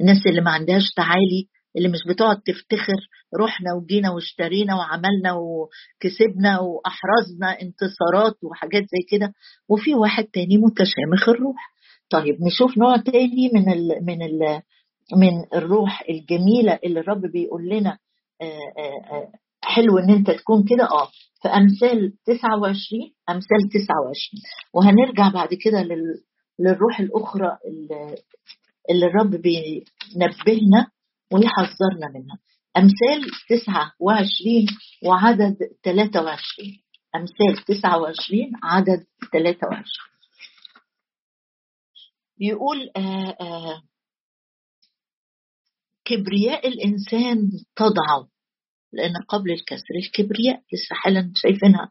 الناس 0.00 0.26
اللي 0.26 0.40
ما 0.40 0.50
عندهاش 0.50 0.82
تعالي 0.96 1.48
اللي 1.76 1.88
مش 1.88 1.98
بتقعد 2.08 2.40
تفتخر 2.40 2.96
رحنا 3.40 3.74
وجينا 3.74 4.10
واشترينا 4.10 4.74
وعملنا 4.76 5.32
وكسبنا 5.32 6.60
وأحرزنا 6.60 7.60
انتصارات 7.62 8.36
وحاجات 8.44 8.82
زي 8.82 9.02
كده. 9.10 9.32
وفي 9.68 9.94
واحد 9.94 10.24
تاني 10.24 10.56
متشامخ 10.56 11.28
الروح. 11.28 11.72
طيب 12.10 12.36
نشوف 12.42 12.78
نوع 12.78 12.96
تاني 12.96 13.50
من 13.54 13.72
ال 13.72 14.04
من 14.06 14.22
ال 14.22 14.62
من 15.16 15.44
الروح 15.54 16.02
الجميلة 16.10 16.78
اللي 16.84 17.00
الرب 17.00 17.20
بيقول 17.32 17.68
لنا 17.68 17.98
حلو 19.62 19.98
إن 19.98 20.10
أنت 20.10 20.30
تكون 20.30 20.64
كده. 20.64 20.84
آه 20.84 21.08
في 21.42 21.48
أمثال 21.48 22.12
29 22.26 23.12
أمثال 23.28 23.68
29 23.72 24.42
وهنرجع 24.74 25.28
بعد 25.34 25.48
كده 25.64 25.82
لل... 25.82 26.22
للروح 26.58 27.00
الأخرى 27.00 27.56
اللي 28.90 29.06
الرب 29.06 29.30
بينبهنا. 29.30 30.86
ويحذرنا 31.32 32.08
منها. 32.14 32.38
أمثال 32.76 33.30
29 33.48 34.66
وعدد 35.04 35.56
23 35.84 36.82
أمثال 37.16 37.64
29 37.66 38.52
عدد 38.62 39.06
23 39.32 39.84
بيقول 42.38 42.90
آآ 42.96 43.36
آآ 43.40 43.82
كبرياء 46.04 46.68
الإنسان 46.68 47.50
تضعه. 47.76 48.28
لأن 48.92 49.12
قبل 49.28 49.52
الكسر 49.52 49.94
الكبرياء 50.04 50.56
لسه 50.72 50.94
حالا 50.94 51.32
شايفينها. 51.36 51.90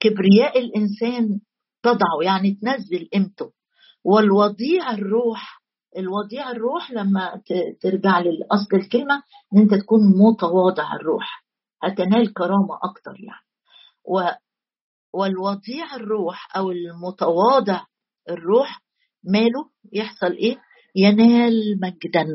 كبرياء 0.00 0.58
الإنسان 0.58 1.40
تضعه 1.82 2.22
يعني 2.24 2.58
تنزل 2.62 3.08
قيمته. 3.12 3.52
والوضيع 4.04 4.90
الروح 4.90 5.62
الوضيع 5.96 6.50
الروح 6.50 6.90
لما 6.90 7.42
ترجع 7.80 8.18
لأصل 8.18 8.76
الكلمة 8.76 9.22
إن 9.54 9.58
أنت 9.58 9.74
تكون 9.74 10.00
متواضع 10.18 10.94
الروح 10.94 11.44
هتنال 11.82 12.34
كرامة 12.34 12.78
أكتر 12.82 13.10
يعني 13.20 13.46
و 14.04 14.20
والوضيع 15.12 15.96
الروح 15.96 16.56
أو 16.56 16.70
المتواضع 16.70 17.80
الروح 18.30 18.82
ماله 19.24 19.70
يحصل 19.92 20.32
إيه؟ 20.32 20.56
ينال 20.96 21.52
مجدا 21.82 22.26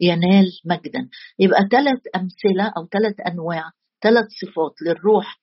ينال 0.00 0.46
مجدا 0.64 1.08
يبقى 1.38 1.68
ثلاث 1.70 2.00
أمثلة 2.16 2.72
أو 2.76 2.86
ثلاث 2.86 3.14
أنواع 3.32 3.70
ثلاث 4.02 4.24
صفات 4.40 4.74
للروح 4.86 5.38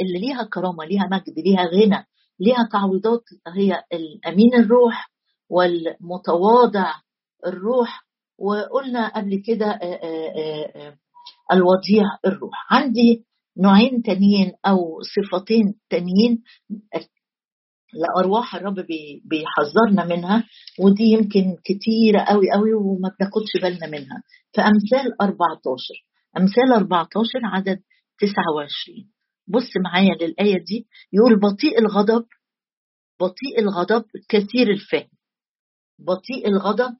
اللي 0.00 0.18
ليها 0.18 0.44
كرامة 0.52 0.84
ليها 0.84 1.08
مجد 1.12 1.38
ليها 1.38 1.62
غنى 1.66 2.06
ليها 2.40 2.68
تعويضات 2.72 3.22
هي 3.46 3.82
الأمين 3.92 4.54
الروح 4.54 5.10
والمتواضع 5.50 6.92
الروح. 7.46 8.08
وقلنا 8.38 9.08
قبل 9.08 9.42
كده 9.46 9.78
الوضيع 11.52 12.04
الروح. 12.26 12.72
عندي 12.72 13.24
نوعين 13.58 14.02
تانيين 14.02 14.52
أو 14.66 14.78
صفتين 15.02 15.74
تانيين 15.90 16.42
لأرواح 17.94 18.54
الرب 18.54 18.74
بيحذرنا 19.24 20.16
منها 20.16 20.44
ودي 20.80 21.04
يمكن 21.04 21.56
كتيرة 21.64 22.20
قوي 22.20 22.50
قوي 22.54 22.74
وما 22.74 23.10
بناخدش 23.18 23.62
بالنا 23.62 23.86
منها. 23.86 24.22
فأمثال 24.56 25.22
14 25.22 26.04
أمثال 26.36 26.72
14 26.72 27.28
عدد 27.44 27.80
29 28.20 29.10
بص 29.48 29.70
معايا 29.84 30.14
للآية 30.14 30.64
دي. 30.64 30.86
يقول 31.12 31.40
بطيء 31.40 31.78
الغضب 31.78 32.26
بطيء 33.20 33.58
الغضب 33.60 34.04
كثير 34.28 34.70
الفهم. 34.70 35.08
بطيء 35.98 36.48
الغضب 36.48 36.96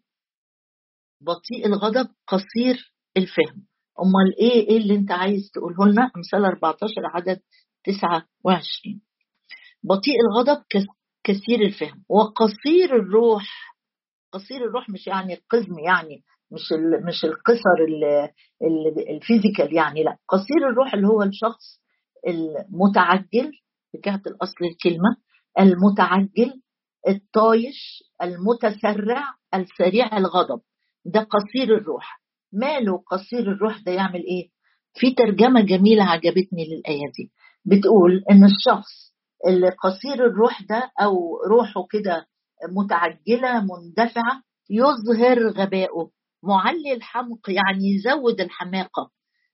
بطيء 1.21 1.67
الغضب 1.67 2.09
قصير 2.27 2.93
الفهم. 3.17 3.67
أمال 4.01 4.39
إيه 4.41 4.69
إيه 4.69 4.77
اللي 4.77 4.95
أنت 4.95 5.13
عايز 5.13 5.51
تقوله 5.55 5.93
لنا؟ 5.93 6.11
إمثال 6.17 6.45
14 6.45 6.93
عدد 7.15 7.41
29 7.85 9.01
بطيء 9.83 10.15
الغضب 10.21 10.65
كثير 11.25 11.61
الفهم. 11.63 12.05
وقصير 12.09 12.97
الروح 12.97 13.75
قصير 14.33 14.65
الروح 14.65 14.91
مش 14.91 15.07
يعني 15.07 15.35
القزم 15.35 15.79
يعني 15.79 16.25
مش 16.53 16.73
مش 17.09 17.25
القصر 17.25 17.79
الفيزيكال 19.11 19.75
يعني 19.77 20.03
لا. 20.05 20.17
قصير 20.29 20.69
الروح 20.71 20.95
اللي 20.95 21.07
هو 21.07 21.23
الشخص 21.23 21.81
المتعجل 22.29 23.53
رجعت 23.97 24.27
الأصل 24.27 24.65
الكلمة 24.65 25.17
المتعجل 25.59 26.63
الطايش 27.09 28.03
المتسرع 28.23 29.23
السريع 29.55 30.17
الغضب. 30.17 30.61
ده 31.05 31.21
قصير 31.21 31.77
الروح. 31.77 32.21
ماله 32.53 33.03
قصير 33.11 33.41
الروح 33.53 33.79
ده 33.87 33.93
يعمل 33.93 34.21
إيه؟ 34.25 34.49
في 34.95 35.15
ترجمة 35.15 35.61
جميلة 35.61 36.05
عجبتني 36.05 36.65
للآية 36.69 37.13
دي. 37.19 37.33
بتقول 37.65 38.25
إن 38.31 38.45
الشخص 38.45 39.15
اللي 39.47 39.69
قصير 39.69 40.27
الروح 40.27 40.63
ده 40.63 40.91
أو 41.03 41.37
روحه 41.51 41.87
كده 41.91 42.27
متعجلة 42.77 43.61
مندفعة 43.61 44.43
يظهر 44.71 45.49
غبائه 45.49 46.11
معلي 46.43 46.93
الحمق 46.93 47.51
يعني 47.51 47.85
يزود 47.95 48.41
الحماقة. 48.41 49.11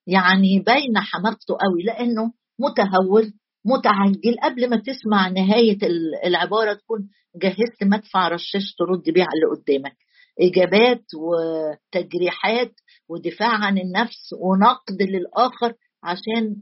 يعني 0.06 0.58
باينة 0.66 1.00
حماقته 1.00 1.54
قوي 1.60 1.82
لأنه 1.82 2.32
متهور 2.58 3.22
متعجل. 3.64 4.37
قبل 4.42 4.71
ما 4.71 4.76
تسمع 4.76 5.28
نهاية 5.28 5.78
العبارة 6.26 6.73
تكون 6.75 7.09
جهزت 7.42 7.83
مدفع 7.85 8.28
رشاش 8.28 8.75
ترد 8.78 9.02
بيه 9.14 9.23
على 9.23 9.30
اللي 9.35 9.62
قدامك. 9.62 9.97
إجابات 10.40 11.04
وتجريحات 11.14 12.73
ودفاع 13.09 13.49
عن 13.64 13.78
النفس 13.78 14.30
ونقد 14.42 15.02
للآخر 15.02 15.75
عشان 16.04 16.56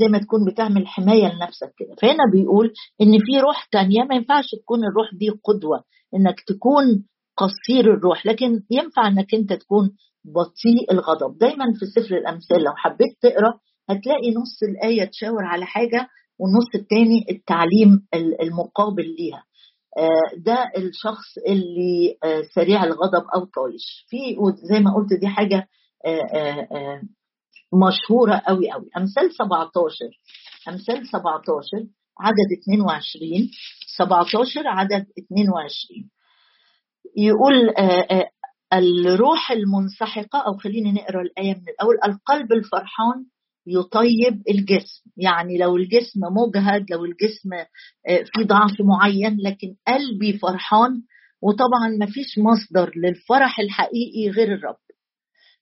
زي 0.00 0.08
ما 0.10 0.18
تكون 0.18 0.40
بتعمل 0.52 0.86
حماية 0.86 1.26
لنفسك 1.34 1.72
كده. 1.78 1.94
فهنا 2.02 2.24
بيقول 2.32 2.72
إن 3.02 3.18
في 3.18 3.40
روح 3.40 3.64
تانية 3.72 4.02
ما 4.02 4.14
ينفعش 4.14 4.44
تكون 4.62 4.78
الروح 4.84 5.08
دي 5.14 5.28
قدوة 5.44 5.84
إنك 6.14 6.40
تكون 6.46 7.04
قصير 7.36 7.94
الروح 7.94 8.26
لكن 8.26 8.62
ينفع 8.70 9.08
إنك 9.08 9.34
أنت 9.34 9.52
تكون 9.52 9.90
بطيء 10.24 10.92
الغضب. 10.92 11.38
دايما 11.38 11.64
في 11.78 11.86
سفر 11.86 12.16
الأمثال 12.16 12.62
لو 12.62 12.72
حبيت 12.76 13.16
تقرأ 13.20 13.54
هتلاقي 13.90 14.30
نص 14.34 14.62
الآية 14.62 15.04
تشاور 15.04 15.44
على 15.44 15.66
حاجة 15.66 16.08
والنص 16.38 16.74
التاني 16.74 17.26
التعليم 17.30 18.06
المقابل 18.42 19.14
ليها. 19.18 19.44
ده 20.36 20.70
الشخص 20.76 21.38
اللي 21.48 22.16
سريع 22.54 22.84
الغضب 22.84 23.24
أو 23.36 23.44
طايش 23.44 24.06
في 24.08 24.36
زي 24.74 24.80
ما 24.80 24.94
قلت 24.94 25.20
دي 25.20 25.28
حاجة 25.28 25.68
مشهورة 27.88 28.42
قوي 28.46 28.70
قوي 28.70 28.88
أمثال 28.96 29.32
17 29.34 29.94
أمثال 30.68 31.06
17 31.06 31.86
عدد 32.20 32.50
22 32.62 33.50
17 33.96 34.68
عدد 34.68 35.06
22 35.18 36.10
يقول 37.16 37.54
الروح 38.72 39.50
المنسحقة 39.50 40.38
أو 40.46 40.56
خلينا 40.56 40.92
نقرأ 40.92 41.22
الآية 41.22 41.54
من 41.54 41.68
الأول 41.68 41.94
القلب 42.04 42.52
الفرحان 42.52 43.24
يطيب 43.66 44.42
الجسم. 44.50 45.10
يعني 45.16 45.58
لو 45.58 45.76
الجسم 45.76 46.20
مجهد 46.20 46.90
لو 46.90 47.04
الجسم 47.04 47.50
في 48.34 48.44
ضعف 48.44 48.80
معين 48.80 49.36
لكن 49.40 49.74
قلبي 49.86 50.38
فرحان 50.38 51.02
وطبعا 51.42 51.88
ما 51.98 52.06
فيش 52.06 52.38
مصدر 52.38 52.92
للفرح 52.96 53.60
الحقيقي 53.60 54.30
غير 54.30 54.54
الرب. 54.54 54.76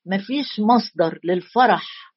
ما 0.07 0.19
فيش 0.19 0.61
مصدر 0.61 1.19
للفرح 1.25 2.13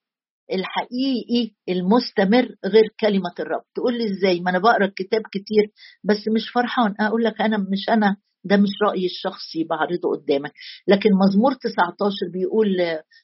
الحقيقي 0.53 1.51
المستمر 1.69 2.55
غير 2.65 2.83
كلمة 2.99 3.33
الرب. 3.39 3.63
تقول 3.75 3.97
لي 3.97 4.05
إزاي؟ 4.05 4.39
ما 4.39 4.49
أنا 4.51 4.59
بقرأ 4.59 4.91
كتاب 4.95 5.21
كتير 5.31 5.71
بس 6.03 6.27
مش 6.35 6.49
فرحان. 6.49 6.95
أقول 6.99 7.23
لك 7.23 7.41
أنا 7.41 7.57
مش 7.57 7.89
أنا 7.89 8.17
ده 8.45 8.57
مش 8.57 8.69
رأيي 8.83 9.05
الشخصي 9.05 9.63
بعرضه 9.63 10.09
قدامك. 10.15 10.51
لكن 10.87 11.09
مزمور 11.27 11.53
19 11.53 12.15
بيقول 12.33 12.67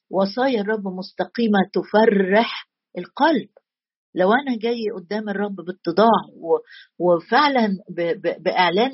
وصايا 0.10 0.62
الرب 0.62 0.88
مستقيمة 0.88 1.60
تفرح 1.74 2.70
القلب. 2.98 3.50
لو 4.16 4.34
أنا 4.34 4.58
جاي 4.58 4.90
قدام 4.96 5.30
الرب 5.30 5.56
باتضاع 5.56 6.22
وفعلا 7.00 7.68
بإعلان 8.40 8.92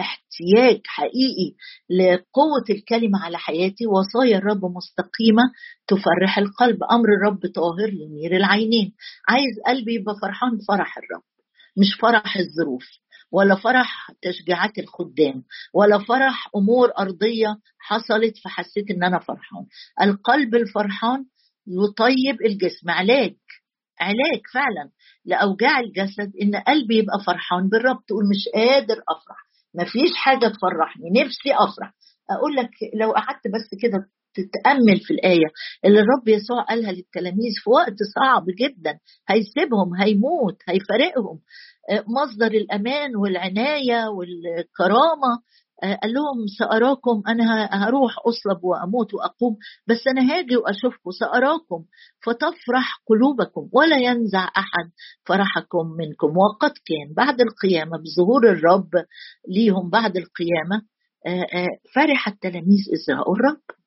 احتياج 0.00 0.80
حقيقي 0.86 1.54
لقوة 1.90 2.64
الكلمة 2.70 3.18
على 3.24 3.38
حياتي 3.38 3.86
وصايا 3.86 4.38
الرب 4.38 4.64
مستقيمة 4.64 5.42
تفرح 5.86 6.38
القلب. 6.38 6.78
أمر 6.92 7.08
الرب 7.20 7.40
طاهر 7.54 7.90
لنير 7.90 8.36
العينين. 8.36 8.92
عايز 9.28 9.54
قلبي 9.66 9.94
يبقى 9.94 10.14
فرحان 10.22 10.50
فرح 10.68 10.98
الرب 10.98 11.22
مش 11.76 11.94
فرح 12.02 12.36
الظروف. 12.36 12.84
ولا 13.32 13.54
فرح 13.54 14.10
تشجيعات 14.22 14.78
الخدام 14.78 15.42
ولا 15.74 15.98
فرح 15.98 16.48
أمور 16.56 16.90
أرضية 16.98 17.56
حصلت 17.78 18.38
فحسيت 18.44 18.90
إن 18.90 19.04
أنا 19.04 19.18
فرحان. 19.18 19.66
القلب 20.02 20.54
الفرحان 20.54 21.24
يطيب 21.66 22.40
الجسم. 22.46 22.90
علاج 22.90 23.36
علاج 24.00 24.40
فعلا 24.54 24.90
لأوجاع 25.24 25.80
الجسد 25.80 26.32
إن 26.42 26.56
قلبي 26.56 26.98
يبقى 26.98 27.20
فرحان 27.26 27.68
بالرب. 27.68 28.04
تقول 28.08 28.24
مش 28.30 28.48
قادر 28.54 28.94
أفرح 29.08 29.36
مفيش 29.74 30.16
حاجة 30.16 30.46
تفرحني 30.48 31.10
نفسي 31.24 31.54
أفرح. 31.54 31.94
أقول 32.30 32.56
لك 32.56 32.70
لو 32.94 33.12
قعدت 33.12 33.46
بس 33.48 33.80
كده 33.82 34.06
تتأمل 34.34 35.00
في 35.00 35.14
الآية. 35.14 35.46
اللي 35.84 36.00
الرب 36.00 36.28
يسوع 36.28 36.62
قالها 36.62 36.92
للتلاميذ 36.92 37.52
في 37.64 37.70
وقت 37.70 37.96
صعب 38.14 38.44
جدا 38.58 38.98
هيسيبهم 39.28 39.94
هيموت 40.00 40.56
هيفارقهم. 40.68 41.38
مصدر 42.08 42.46
الأمان 42.46 43.16
والعناية 43.16 44.08
والكرامة. 44.08 45.32
قال 46.02 46.12
لهم 46.12 46.46
سأراكم 46.58 47.22
أنا 47.28 47.68
هروح 47.72 48.12
أصلب 48.28 48.64
وأموت 48.64 49.14
وأقوم 49.14 49.56
بس 49.86 50.06
أنا 50.08 50.32
هاجي 50.32 50.56
وأشوفكم 50.56 51.10
سأراكم 51.10 51.84
فتفرح 52.24 53.02
قلوبكم 53.08 53.68
ولا 53.72 53.96
ينزع 53.96 54.44
أحد 54.44 54.90
فرحكم 55.26 55.86
منكم. 55.98 56.36
وقد 56.36 56.70
كان 56.70 57.14
بعد 57.16 57.40
القيامة 57.40 57.98
بظهور 57.98 58.50
الرب 58.50 58.90
ليهم 59.48 59.90
بعد 59.90 60.16
القيامة 60.16 60.82
فرح 61.94 62.28
التلاميذ 62.28 62.84
رأوا 63.10 63.34
الرب. 63.36 63.79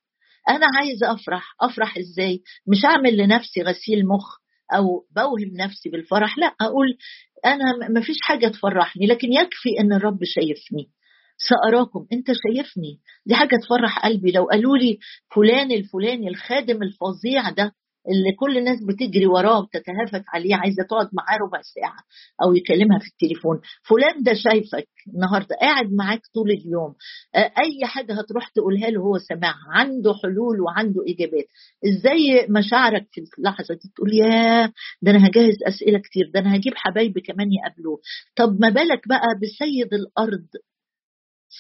أنا 0.50 0.66
عايزه 0.78 1.14
أفرح. 1.14 1.56
أفرح 1.62 1.98
إزاي؟ 1.98 2.42
مش 2.68 2.86
أعمل 2.86 3.18
لنفسي 3.18 3.62
غسيل 3.62 4.08
مخ 4.08 4.38
أو 4.76 5.06
بوهم 5.16 5.52
نفسي 5.58 5.90
بالفرح. 5.90 6.38
لا 6.38 6.56
أقول 6.62 6.98
أنا 7.46 7.90
ما 7.90 8.02
فيش 8.02 8.18
حاجة 8.22 8.48
تفرحني 8.48 9.06
لكن 9.08 9.34
يكفي 9.34 9.70
إن 9.80 9.94
الرب 9.94 10.20
شايفني. 10.24 10.90
سأراكم 11.38 12.06
أنت 12.14 12.28
شايفني. 12.28 13.00
دي 13.26 13.36
حاجة 13.36 13.56
تفرح 13.66 14.06
قلبي. 14.06 14.32
لو 14.32 14.44
قالوا 14.46 14.78
لي 14.78 14.98
فلان 15.36 15.72
الفلاني 15.72 16.28
الخادم 16.28 16.84
الفظيع 16.84 17.50
ده 17.50 17.72
اللي 18.10 18.32
كل 18.40 18.58
الناس 18.58 18.80
بتجري 18.84 19.26
وراه 19.28 19.60
وتتهافت 19.60 20.24
عليه 20.34 20.56
عايزة 20.56 20.84
تقعد 20.84 21.10
معاه 21.14 21.38
ربع 21.38 21.62
ساعة 21.62 21.98
أو 22.44 22.54
يكلمها 22.56 23.00
في 23.00 23.08
التليفون. 23.08 23.62
فلان 23.84 24.24
ده 24.24 24.34
شايفك 24.34 24.88
النهارده 25.14 25.56
قاعد 25.62 25.94
معاك 25.94 26.22
طول 26.34 26.52
اليوم. 26.52 26.96
أي 27.36 27.86
حاجة 27.88 28.14
هتروح 28.20 28.48
تقولها 28.50 28.90
له 28.90 29.02
هو 29.02 29.18
سامعها. 29.18 29.66
عنده 29.70 30.14
حلول 30.24 30.62
وعنده 30.62 31.02
إجابات. 31.08 31.46
إزاي 31.88 32.48
مشاعرك 32.50 33.08
في 33.12 33.38
اللحظة 33.40 33.74
دي؟ 33.74 33.92
تقول 33.96 34.14
يا 34.14 34.66
ده 35.02 35.12
أنا 35.12 35.28
هجهز 35.28 35.58
أسئلة 35.68 36.00
كتير 36.00 36.32
ده 36.34 36.40
أنا 36.40 36.56
هجيب 36.56 36.74
حبايبي 36.76 37.22
كمان 37.22 37.48
يقابلوه. 37.52 38.00
طب 38.36 38.58
ما 38.62 38.70
بالك 38.70 39.08
بقى 39.08 39.28
بسيد 39.42 39.94
الأرض 39.94 40.46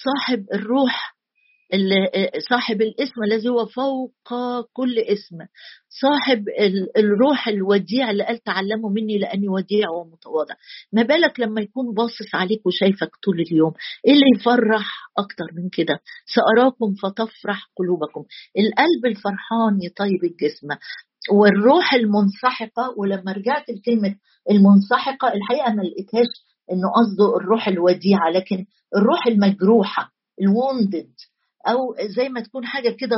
صاحب 0.04 0.46
الروح 0.54 1.16
صاحب 2.50 2.82
الاسم 2.82 3.24
الذي 3.24 3.50
هو 3.50 3.66
فوق 3.66 4.14
كل 4.74 5.00
اسم. 5.00 5.38
صاحب 5.90 6.46
الروح 6.98 7.48
الوديع 7.48 8.12
اللي 8.12 8.24
قال 8.24 8.44
تعلموا 8.44 8.90
مني 8.90 9.18
لأني 9.18 9.50
وديع 9.50 9.90
ومتواضع. 9.90 10.56
ما 10.94 11.02
بالك 11.04 11.40
لما 11.40 11.62
يكون 11.62 11.94
باصص 11.94 12.36
عليك 12.36 12.66
وشايفك 12.66 13.10
طول 13.24 13.40
اليوم؟ 13.40 13.74
إيه 14.08 14.14
اللي 14.14 14.26
يفرح 14.36 14.88
أكتر 15.18 15.46
من 15.56 15.70
كده؟ 15.70 16.00
سأراكم 16.36 16.94
فتفرح 16.94 17.72
قلوبكم. 17.78 18.24
القلب 18.58 19.06
الفرحان 19.06 19.80
يطيب 19.82 20.24
الجسم. 20.24 20.68
والروح 21.32 21.94
المنسحقة 21.94 22.94
ولما 22.98 23.32
رجعت 23.32 23.70
لكلمة 23.70 24.16
المنسحقة 24.52 25.34
الحقيقة 25.34 25.74
ما 25.74 25.82
لقيتهاش 25.82 26.28
إنه 26.72 26.88
قصده 26.96 27.38
الروح 27.38 27.68
الوديعة 27.68 28.30
لكن 28.30 28.66
الروح 28.98 29.28
المجروحة 29.28 30.12
الوندد 30.42 31.12
أو 31.68 31.96
زي 32.18 32.30
ما 32.30 32.42
تكون 32.42 32.66
حاجة 32.66 32.90
كده 32.90 33.16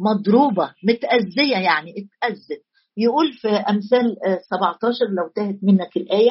مضروبة 0.00 0.74
متأذية 0.84 1.56
يعني 1.56 1.90
اتأذت 1.90 2.62
يقول 2.96 3.32
في 3.32 3.48
أمثال 3.48 4.16
17 4.50 5.04
لو 5.04 5.28
تاهت 5.34 5.58
منك 5.62 5.96
الآية 5.96 6.30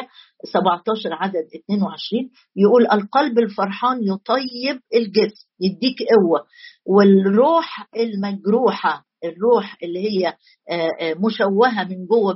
17 0.53 1.13
عدد 1.13 1.47
22 1.65 2.29
يقول 2.55 2.83
القلب 2.93 3.39
الفرحان 3.39 3.97
يطيب 4.03 4.81
الجسم 4.95 5.47
يديك 5.59 5.97
قوة 6.17 6.45
والروح 6.85 7.87
المجروحة 7.97 9.05
الروح 9.23 9.77
اللي 9.83 9.99
هي 10.09 10.33
مشوهة 11.25 11.83
من 11.83 12.05
جوه 12.05 12.35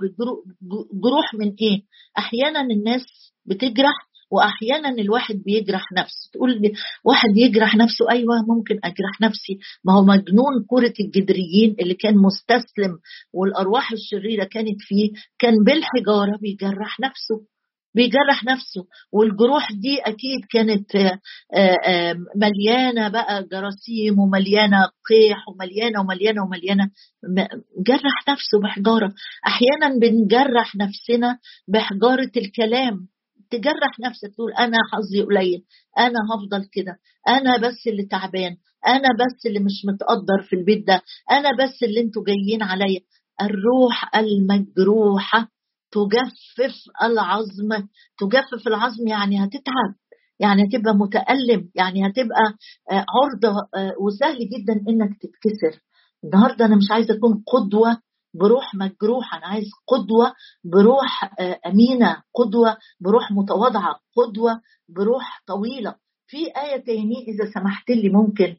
جروح 1.04 1.34
من 1.34 1.48
إيه؟ 1.62 1.82
أحيانا 2.18 2.62
الناس 2.62 3.02
بتجرح 3.46 3.94
وأحيانا 4.34 4.90
الواحد 4.90 5.36
بيجرح 5.46 5.86
نفسه. 5.98 6.30
تقول 6.34 6.62
لي 6.62 6.74
واحد 7.06 7.30
يجرح 7.38 7.76
نفسه 7.76 8.12
أيوه 8.12 8.36
ممكن 8.48 8.76
أجرح 8.84 9.22
نفسي. 9.22 9.58
ما 9.86 9.94
هو 9.94 10.04
مجنون 10.06 10.54
كرة 10.68 10.94
الجدريين 11.00 11.76
اللي 11.82 11.94
كان 11.94 12.16
مستسلم 12.18 12.98
والأرواح 13.34 13.92
الشريرة 13.92 14.44
كانت 14.44 14.78
فيه 14.80 15.10
كان 15.40 15.54
بالحجارة 15.66 16.38
بيجرح 16.42 17.00
نفسه 17.00 17.42
بيجرح 17.96 18.44
نفسه. 18.44 18.86
والجروح 19.12 19.72
دي 19.72 20.00
أكيد 20.00 20.40
كانت 20.52 20.92
مليانة 22.36 23.08
بقى 23.08 23.44
جراثيم 23.52 24.20
ومليانة 24.20 24.78
قيح 25.10 25.38
ومليانة 25.50 26.02
ومليانة 26.02 26.44
ومليانة. 26.44 26.90
جرح 27.88 28.28
نفسه 28.30 28.60
بحجارة. 28.64 29.14
أحيانا 29.48 30.00
بنجرح 30.02 30.76
نفسنا 30.76 31.38
بحجارة 31.68 32.32
الكلام. 32.38 33.08
تجرح 33.58 34.00
نفسك 34.00 34.34
تقول 34.36 34.52
أنا 34.54 34.78
حظي 34.92 35.22
قليل 35.22 35.64
أنا 35.98 36.20
هفضل 36.34 36.70
كده 36.72 36.98
أنا 37.28 37.58
بس 37.58 37.88
اللي 37.88 38.04
تعبان 38.06 38.56
أنا 38.88 39.10
بس 39.20 39.46
اللي 39.46 39.60
مش 39.60 39.86
متقدر 39.94 40.42
في 40.50 40.56
البيت 40.56 40.88
ده 40.88 41.02
أنا 41.32 41.50
بس 41.64 41.84
اللي 41.84 42.02
أنتوا 42.02 42.24
جايين 42.28 42.64
عليا. 42.64 43.00
الروح 43.42 44.16
المجروحة 44.16 45.48
تجفف 45.92 46.76
العظم 47.04 47.88
تجفف 48.20 48.68
العظم 48.68 49.08
يعني 49.08 49.44
هتتعب 49.46 49.94
يعني 50.40 50.64
هتبقى 50.64 50.94
متألم 50.96 51.70
يعني 51.76 52.08
هتبقى 52.08 52.44
آه، 52.92 53.06
عرضة 53.16 53.60
آه، 53.76 53.94
وسهل 54.02 54.38
جدا 54.40 54.74
إنك 54.90 55.10
تتكسر 55.22 55.82
النهاردة 56.24 56.66
أنا 56.66 56.76
مش 56.76 56.92
عايزة 56.92 57.14
أكون 57.14 57.44
قدوة 57.48 57.98
بروح 58.34 58.76
مجروحة 58.76 59.38
أنا 59.38 59.48
عايز 59.48 59.68
قدوة 59.88 60.34
بروح 60.64 61.24
آه، 61.40 61.60
أمينة 61.66 62.22
قدوة 62.36 62.78
بروح 63.02 63.32
متواضعة 63.32 64.00
قدوة 64.16 64.62
بروح 64.90 65.42
طويلة. 65.48 65.96
في 66.28 66.38
آية 66.38 66.84
تاني 66.86 67.16
إذا 67.28 67.52
سمحت 67.54 67.90
لي 67.90 68.10
ممكن 68.10 68.56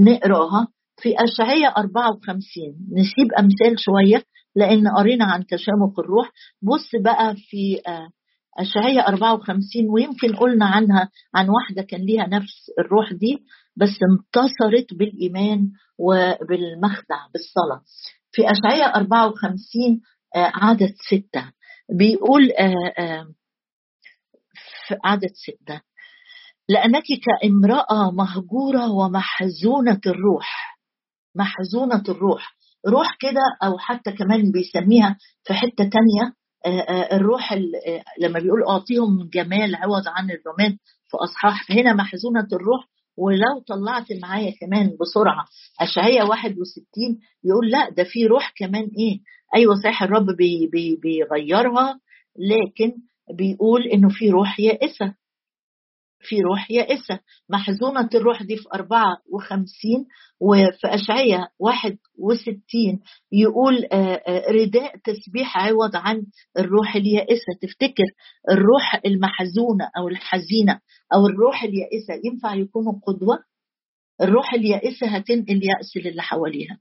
نقراها. 0.00 0.68
في 1.02 1.14
أشعية 1.24 1.66
54 1.76 2.76
نسيب 2.92 3.32
أمثال 3.38 3.80
شوية 3.80 4.24
لأن 4.56 4.88
قرينا 4.88 5.24
عن 5.24 5.46
تشامخ 5.46 5.98
الروح. 5.98 6.30
بص 6.62 6.90
بقى 7.04 7.34
في 7.36 7.80
آه، 7.88 8.08
أشعية 8.58 9.00
54 9.00 9.90
ويمكن 9.90 10.36
قلنا 10.36 10.66
عنها 10.66 11.10
عن 11.34 11.48
واحدة 11.48 11.82
كان 11.82 12.00
ليها 12.00 12.26
نفس 12.26 12.70
الروح 12.78 13.12
دي 13.12 13.38
بس 13.76 13.90
انتصرت 14.10 14.94
بالإيمان 14.94 15.70
وبالمخدع 15.98 17.26
بالصلاة. 17.32 17.82
في 18.34 18.42
أشعية 18.50 18.84
54 18.96 20.00
آه، 20.36 20.52
عدد 20.54 20.94
ستة. 21.10 21.52
بيقول 21.98 22.52
آه، 22.52 23.26
في 24.88 24.96
عدد 25.04 25.30
ستة. 25.34 25.80
لأنك 26.68 27.02
كامرأة 27.26 28.10
مهجورة 28.10 28.90
ومحزونة 28.90 30.00
الروح. 30.06 30.78
محزونة 31.36 32.02
الروح. 32.08 32.54
روح 32.88 33.16
كده 33.20 33.40
أو 33.64 33.78
حتى 33.78 34.12
كمان 34.12 34.52
بيسميها 34.52 35.16
في 35.44 35.54
حتة 35.54 35.90
تانية 35.90 36.32
الروح 37.12 37.52
لما 38.20 38.38
بيقول 38.40 38.62
أعطيهم 38.68 39.30
جمال 39.34 39.74
عوض 39.74 40.08
عن 40.08 40.30
الرماد 40.30 40.76
في 41.10 41.16
أصحاح 41.16 41.70
هنا 41.70 41.92
محزونة 41.92 42.48
الروح 42.52 42.84
ولو 43.16 43.58
طلعت 43.68 44.06
معايا 44.22 44.52
كمان 44.60 44.96
بسرعة 45.00 45.44
اشعياء 45.80 46.26
61 46.28 47.18
يقول 47.44 47.70
لأ 47.70 47.90
ده 47.90 48.04
في 48.04 48.26
روح 48.26 48.52
كمان 48.56 48.82
إيه؟ 48.98 49.18
أيوه 49.54 49.74
صحيح 49.82 50.02
الرب 50.02 50.26
بي 50.38 50.66
بي 50.72 50.96
بيغيرها 51.02 52.00
لكن 52.38 52.92
بيقول 53.38 53.82
إنه 53.82 54.08
في 54.10 54.30
روح 54.30 54.60
يائسة. 54.60 55.14
في 56.24 56.40
روح 56.40 56.70
يائسة. 56.70 57.18
محزونة 57.50 58.08
الروح 58.14 58.42
دي 58.42 58.56
في 58.56 58.64
54 58.74 60.06
وفي 60.40 60.86
أشعية 60.94 61.48
61 61.58 63.00
يقول 63.32 63.84
آه، 63.92 63.96
آه، 64.14 64.50
رداء 64.50 64.96
تسبيح 65.04 65.58
عوض 65.58 65.96
عن 65.96 66.22
الروح 66.58 66.96
اليائسة. 66.96 67.52
تفتكر 67.62 68.04
الروح 68.50 69.00
المحزونة 69.06 69.90
أو 69.98 70.08
الحزينة 70.08 70.80
أو 71.14 71.26
الروح 71.26 71.62
اليائسة 71.64 72.14
ينفع 72.24 72.54
يكونوا 72.54 72.92
قدوة؟ 73.06 73.38
الروح 74.22 74.54
اليائسة 74.54 75.06
هتنقل 75.06 75.60
يأس 75.64 75.96
للي 75.96 76.22
حواليها. 76.22 76.78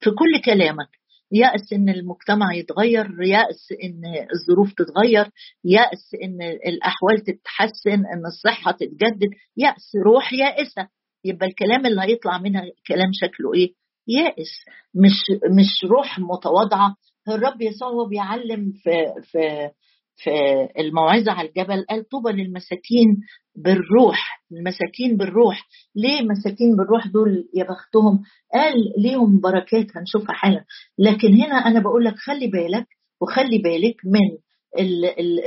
في 0.00 0.10
كل 0.10 0.42
كلامك 0.44 0.88
يأس 1.32 1.72
إن 1.72 1.88
المجتمع 1.88 2.54
يتغير 2.54 3.22
يأس 3.22 3.68
إن 3.84 4.02
الظروف 4.34 4.72
تتغير 4.72 5.30
يأس 5.64 6.14
إن 6.24 6.42
الأحوال 6.42 7.18
تتحسن 7.26 8.06
إن 8.14 8.26
الصحة 8.26 8.72
تتجدد 8.72 9.30
يأس 9.56 9.92
روح 10.06 10.32
يائسة. 10.32 10.88
يبقى 11.24 11.46
الكلام 11.46 11.86
اللي 11.86 12.02
هيطلع 12.02 12.38
منها 12.38 12.62
كلام 12.88 13.10
شكله 13.12 13.54
إيه؟ 13.54 13.72
يائس. 14.08 14.50
مش 14.94 15.40
مش 15.58 15.90
روح 15.90 16.18
متواضعة. 16.18 16.96
الرب 17.28 17.62
يسوع 17.62 18.08
بيعلم 18.08 18.72
في 18.72 18.90
في 19.22 19.70
في 20.16 20.30
الموعظة 20.78 21.32
على 21.32 21.48
الجبل 21.48 21.84
قال 21.90 22.08
طوبى 22.08 22.32
للمساكين 22.32 23.16
بالروح 23.56 24.42
المساكين 24.52 25.16
بالروح. 25.16 25.66
ليه 25.94 26.22
مساكين 26.22 26.76
بالروح 26.76 27.06
دول 27.06 27.48
يا 27.54 27.64
بختهم 27.64 28.22
قال 28.54 28.74
ليهم 28.98 29.40
بركات 29.40 29.86
هنشوفها 29.96 30.34
حالا. 30.34 30.64
لكن 30.98 31.34
هنا 31.34 31.54
أنا 31.56 31.80
بقول 31.80 32.04
لك 32.04 32.14
خلي 32.16 32.46
بالك 32.46 32.86
وخلي 33.20 33.58
بالك 33.58 33.96
من 34.04 34.38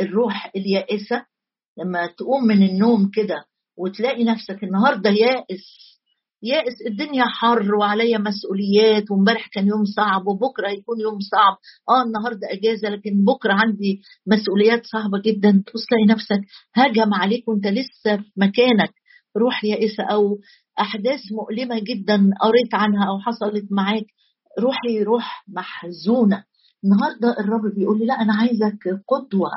الروح 0.02 0.52
اليائسة. 0.56 1.26
لما 1.78 2.08
تقوم 2.08 2.44
من 2.48 2.64
النوم 2.64 3.12
كده 3.14 3.46
وتلاقي 3.78 4.24
نفسك 4.24 4.64
النهارده 4.64 5.10
يائس 5.10 5.89
يائس 6.44 6.74
الدنيا 6.88 7.24
حر 7.26 7.76
وعليا 7.76 8.18
مسؤوليات 8.18 9.12
وامبارح 9.12 9.48
كان 9.48 9.68
يوم 9.68 9.86
صعب 9.86 10.28
وبكرة 10.28 10.70
يكون 10.70 11.00
يوم 11.00 11.20
صعب. 11.20 11.58
آه 11.90 12.04
النهارده 12.04 12.48
إجازة 12.52 12.90
لكن 12.90 13.24
بكرة 13.24 13.54
عندي 13.54 14.02
مسؤوليات 14.28 14.86
صعبة 14.86 15.22
جدا. 15.26 15.64
تبص 15.68 15.86
تلاقي 15.86 16.06
نفسك. 16.10 16.42
هجم 16.74 17.14
عليك 17.14 17.48
وانت 17.48 17.68
لسه 17.68 18.18
في 18.18 18.32
مكانك. 18.38 18.94
روح 19.38 19.64
يائسه 19.66 20.04
أو 20.04 20.38
أحداث 20.80 21.20
مؤلمة 21.32 21.80
جدا 21.80 22.30
قريت 22.42 22.74
عنها 22.74 23.08
أو 23.10 23.20
حصلت 23.20 23.66
معاك. 23.72 24.06
روحي 24.60 25.04
روح 25.04 25.46
محزونة. 25.48 26.44
النهارده 26.84 27.40
الرب 27.40 27.76
بيقول 27.76 28.00
لي 28.00 28.06
لا 28.06 28.14
أنا 28.14 28.34
عايزك 28.36 28.80
قدوة. 29.08 29.50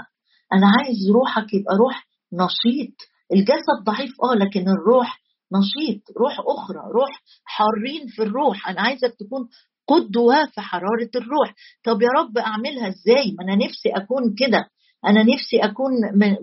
أنا 0.53 0.67
عايز 0.79 1.11
روحك 1.15 1.55
يبقى 1.55 1.77
روح 1.77 2.07
نشيط. 2.33 2.95
الجسد 3.33 3.79
ضعيف 3.85 4.11
آه 4.25 4.35
لكن 4.35 4.69
الروح 4.69 5.22
نشيط 5.59 6.03
روح 6.19 6.37
أخرى 6.41 6.79
روح 6.95 7.23
حارين 7.45 8.07
في 8.09 8.23
الروح. 8.23 8.69
أنا 8.69 8.81
عايزك 8.81 9.15
تكون 9.21 9.49
قدوه 9.89 10.47
في 10.47 10.61
حرارة 10.61 11.11
الروح. 11.17 11.55
طب 11.85 12.03
يا 12.03 12.09
رب 12.21 12.39
أعملها 12.39 12.89
إزاي؟ 12.89 13.35
ما 13.39 13.45
أنا 13.45 13.55
نفسي 13.65 13.89
أكون 13.89 14.35
كده. 14.39 14.69
أنا 15.07 15.23
نفسي 15.23 15.59
أكون 15.65 15.91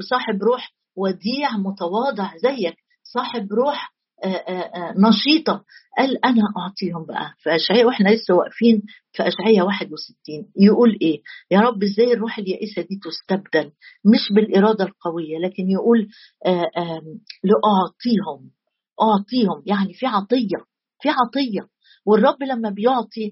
صاحب 0.10 0.44
روح 0.44 0.72
وديع 0.98 1.58
متواضع 1.58 2.38
زيك 2.38 2.76
صاحب 3.04 3.48
روح 3.54 3.94
نشيطة. 4.98 5.64
قال 5.98 6.26
أنا 6.26 6.42
أعطيهم 6.58 7.06
بقى. 7.06 7.34
في 7.38 7.56
أشعية 7.56 7.86
وإحنا 7.86 8.10
لسه 8.10 8.34
واقفين 8.36 8.82
في 9.12 9.24
أشعية 9.28 9.62
61 9.62 10.52
يقول 10.58 10.98
إيه؟ 11.02 11.22
يا 11.52 11.60
رب 11.60 11.84
إزاي 11.84 12.14
الروح 12.14 12.38
اليائسة 12.38 12.82
دي 12.82 13.00
تستبدل؟ 13.04 13.72
مش 14.06 14.34
بالإرادة 14.36 14.84
القوية 14.86 15.38
لكن 15.38 15.70
يقول 15.70 16.08
لأعطيهم. 17.44 18.50
أعطيهم 19.02 19.64
يعني 19.66 19.94
في 19.94 20.06
عطية 20.06 20.58
في 21.02 21.10
عطية. 21.10 21.68
والرب 22.06 22.44
لما 22.44 22.70
بيعطي 22.70 23.32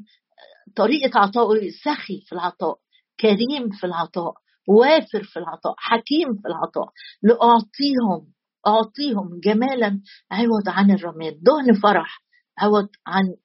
طريقة 0.76 1.20
عطائه 1.20 1.70
سخي 1.84 2.22
في 2.22 2.34
العطاء 2.34 2.78
كريم 3.20 3.70
في 3.70 3.84
العطاء 3.88 4.34
وافر 4.68 5.24
في 5.24 5.40
العطاء 5.40 5.76
حكيم 5.78 6.34
في 6.42 6.48
العطاء. 6.48 6.90
لأعطيهم 7.24 8.34
أعطيهم 8.68 9.40
جمالا 9.44 10.02
عوض 10.32 10.70
عن 10.70 10.92
الرماد. 10.92 11.34
دهن 11.42 11.80
فرح 11.84 12.24
عوض 12.58 12.88
عن 13.08 13.36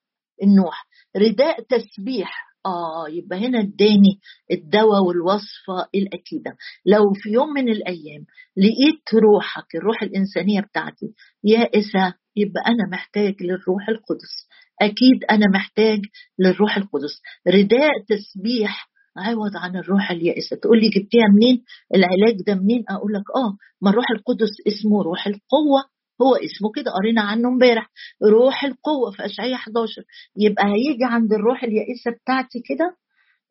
النوح. 0.43 0.87
رداء 1.17 1.61
تسبيح. 1.61 2.52
آه 2.65 3.09
يبقى 3.09 3.37
هنا 3.47 3.59
اداني 3.59 4.19
الدواء 4.51 5.03
والوصفة 5.03 5.87
الأكيدة. 5.95 6.55
لو 6.85 7.13
في 7.13 7.29
يوم 7.29 7.49
من 7.53 7.69
الأيام 7.69 8.25
لقيت 8.57 9.13
روحك 9.23 9.75
الروح 9.75 10.03
الإنسانية 10.03 10.61
بتاعتي 10.61 11.13
يائسة 11.43 12.13
يبقى 12.35 12.61
أنا 12.67 12.89
محتاج 12.91 13.35
للروح 13.41 13.89
القدس. 13.89 14.47
أكيد 14.81 15.23
أنا 15.31 15.45
محتاج 15.53 15.99
للروح 16.39 16.77
القدس. 16.77 17.21
رداء 17.47 17.91
تسبيح 18.07 18.89
عوض 19.17 19.51
عن 19.57 19.75
الروح 19.75 20.11
اليائسة. 20.11 20.55
تقول 20.55 20.79
لي 20.79 20.89
جبتيها 20.89 21.27
منين؟ 21.35 21.63
العلاج 21.95 22.41
ده 22.47 22.55
منين؟ 22.55 22.83
أقول 22.89 23.13
لك 23.13 23.23
آه 23.35 23.57
ما 23.81 23.89
الروح 23.89 24.05
القدس 24.11 24.49
اسمه 24.67 25.03
روح 25.03 25.27
القوة. 25.27 25.83
هو 26.21 26.35
اسمه 26.35 26.71
كده 26.75 26.91
قرينا 26.91 27.21
عنه 27.21 27.47
امبارح 27.49 27.89
روح 28.23 28.63
القوة 28.63 29.11
في 29.11 29.25
اشعياء 29.25 29.55
11 29.55 30.03
يبقى 30.37 30.65
هيجي 30.65 31.03
عند 31.03 31.33
الروح 31.33 31.63
اليائسة 31.63 32.11
بتاعتي 32.11 32.59
كده 32.69 32.95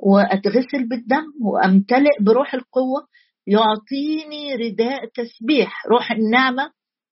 وأتغسل 0.01 0.89
بالدم 0.89 1.25
وأمتلئ 1.43 2.11
بروح 2.21 2.55
القوة 2.55 3.07
يعطيني 3.47 4.55
رداء 4.55 5.07
تسبيح. 5.15 5.87
روح 5.87 6.13
النعمة 6.13 6.71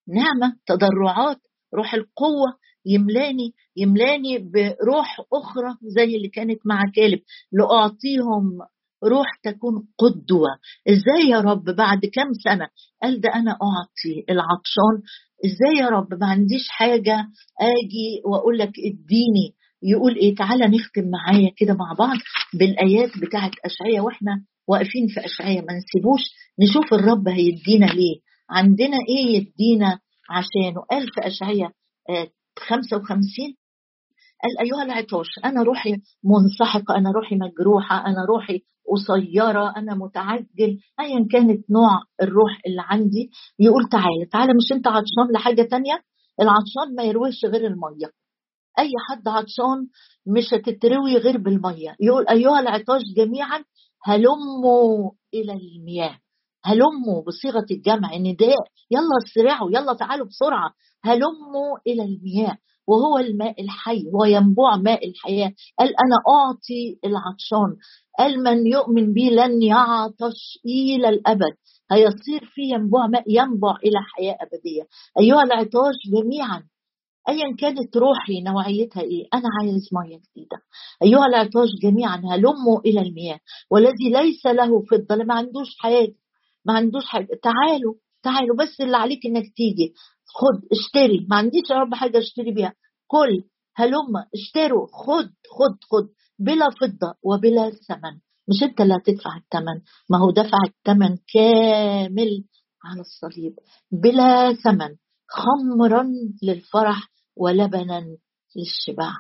نعمة 0.09 0.57
تضرعات. 0.67 1.37
روح 1.75 1.95
القوة 1.95 2.59
يملاني 2.87 3.53
يملاني 3.77 4.39
بروح 4.39 5.17
أخرى 5.33 5.77
زي 5.83 6.17
اللي 6.17 6.29
كانت 6.29 6.59
مع 6.67 6.83
كالب. 6.97 7.21
لأعطيهم 7.53 8.59
روح 9.05 9.27
تكون 9.45 9.73
قدوة. 9.99 10.49
إزاي 10.89 11.31
يا 11.31 11.41
رب 11.41 11.65
بعد 11.65 12.01
كم 12.15 12.33
سنة؟ 12.45 12.69
قال 13.03 13.21
ده 13.21 13.29
أنا 13.35 13.51
أعطي 13.51 14.25
العطشان. 14.31 14.97
إزاي 15.45 15.85
يا 15.85 15.89
رب؟ 15.89 16.15
ما 16.21 16.27
عنديش 16.27 16.69
حاجة 16.69 17.17
آجي 17.61 18.23
وأقول 18.25 18.59
لك 18.59 18.73
إديني. 18.79 19.55
يقول 19.83 20.17
إيه؟ 20.17 20.35
تعالى 20.35 20.67
نختم 20.67 21.11
معايا 21.11 21.51
كده 21.57 21.75
مع 21.75 21.93
بعض 21.99 22.17
بالآيات 22.55 23.11
بتاعت 23.19 23.53
اشعياء 23.65 24.05
وإحنا 24.05 24.45
واقفين 24.69 25.07
في 25.09 25.25
اشعياء 25.25 25.65
ما 25.65 25.73
نسيبوش 25.79 26.21
نشوف 26.61 26.95
الرب 26.95 27.29
هيدينا 27.29 27.87
ليه. 27.87 28.17
عندنا 28.51 28.97
إيه 29.09 29.37
يدينا 29.37 29.99
عشانه؟ 30.31 30.81
قال 30.91 31.03
في 31.15 31.27
اشعياء 31.27 31.71
55 32.59 33.27
آه، 33.31 33.60
قال 34.43 34.59
أيها 34.67 34.83
العطاش 34.85 35.27
أنا 35.45 35.63
روحي 35.63 35.97
منسحقة 36.25 36.97
أنا 36.97 37.11
روحي 37.11 37.37
مجروحة 37.37 38.07
أنا 38.07 38.25
روحي 38.29 38.61
قصيرة 38.91 39.73
أنا 39.77 39.95
متعجل. 39.95 40.79
ايا 41.01 41.27
كانت 41.31 41.71
نوع 41.71 41.91
الروح 42.23 42.61
اللي 42.67 42.83
عندي 42.85 43.31
يقول 43.59 43.89
تعالى 43.89 44.27
تعالى 44.33 44.53
مش 44.55 44.73
أنت 44.73 44.87
عطشان 44.89 45.33
لحاجة 45.35 45.63
تانية؟ 45.63 46.01
العطشان 46.41 46.95
ما 46.97 47.03
يرويش 47.03 47.45
غير 47.45 47.67
المية. 47.67 48.11
أي 48.79 48.91
حد 49.09 49.29
عطشان 49.29 49.87
مش 50.27 50.55
هتتروي 50.55 51.17
غير 51.17 51.39
بالمية. 51.39 51.97
يقول 52.01 52.29
أيها 52.29 52.61
العطاش 52.61 53.03
جميعا 53.17 53.65
هلموا 54.05 55.11
إلى 55.35 55.53
المياه. 55.53 56.19
هلموا 56.65 57.23
بصيغة 57.27 57.67
الجمع 57.71 58.17
نداء 58.17 58.59
يلا 58.91 59.17
اسرعوا 59.27 59.71
يلا 59.71 59.95
تعالوا 59.95 60.27
بسرعة. 60.27 60.71
هلموا 61.05 61.79
إلى 61.87 62.03
المياه. 62.03 62.57
وهو 62.91 63.19
الماء 63.19 63.63
الحي 63.63 64.05
وينبوع 64.13 64.77
ماء 64.77 65.09
الحياة. 65.09 65.53
قال 65.79 65.89
أنا 65.89 66.17
أعطي 66.29 66.99
العطشان. 67.05 67.77
قال 68.19 68.43
من 68.43 68.67
يؤمن 68.67 69.13
بي 69.13 69.31
لن 69.31 69.63
يعطش 69.63 70.59
إلى 70.67 71.09
الأبد. 71.09 71.55
هيصير 71.93 72.45
فيه 72.55 72.75
ينبوع 72.75 73.07
ماء 73.07 73.25
ينبع 73.29 73.77
إلى 73.85 73.99
حياة 74.15 74.37
أبدية. 74.41 74.83
أيها 75.21 75.43
العطاش 75.43 75.95
جميعا 76.15 76.63
ايا 77.29 77.57
كانت 77.59 77.97
روحي 77.97 78.41
نوعيتها 78.41 79.01
إيه؟ 79.03 79.29
أنا 79.35 79.49
عايز 79.61 79.89
ميه 79.93 80.17
جديدة. 80.17 80.59
أيها 81.03 81.27
العطاش 81.27 81.69
جميعا 81.83 82.17
هلموا 82.17 82.81
إلى 82.87 83.01
المياه. 83.01 83.39
والذي 83.71 84.11
ليس 84.11 84.47
له 84.47 84.81
فضة 84.91 85.25
ما 85.25 85.35
عندوش 85.35 85.77
حاجة. 85.79 86.15
ما 86.65 86.73
عندوش 86.75 87.05
حاجة. 87.05 87.29
تعالوا 87.43 87.95
تعالوا 88.23 88.57
بس 88.57 88.81
اللي 88.81 88.97
عليك 88.97 89.27
إنك 89.27 89.45
تيجي. 89.57 89.95
خد 90.35 90.65
اشتري. 90.73 91.27
ما 91.31 91.37
عنديش 91.37 91.71
يا 91.71 91.77
رب 91.77 91.95
حاجة 91.95 92.19
أشتري 92.19 92.53
بيها. 92.55 92.75
كل 93.07 93.45
هلم 93.77 94.13
اشتروا. 94.35 94.87
خد 94.87 95.31
خد 95.57 95.77
خد. 95.91 96.09
بلا 96.39 96.71
فضة 96.71 97.15
وبلا 97.23 97.71
ثمن. 97.71 98.15
مش 98.49 98.63
أنت 98.63 98.81
اللي 98.81 98.95
هتدفع 98.95 99.37
الثمن 99.37 99.81
ما 100.11 100.19
هو 100.19 100.31
دفع 100.31 100.59
الثمن 100.69 101.17
كامل 101.35 102.45
على 102.85 103.01
الصليب. 103.01 103.55
بلا 103.93 104.53
ثمن. 104.55 104.97
خمرا 105.29 106.07
للفرح 106.43 107.09
ولبنا 107.37 108.01
للشبع 108.57 109.13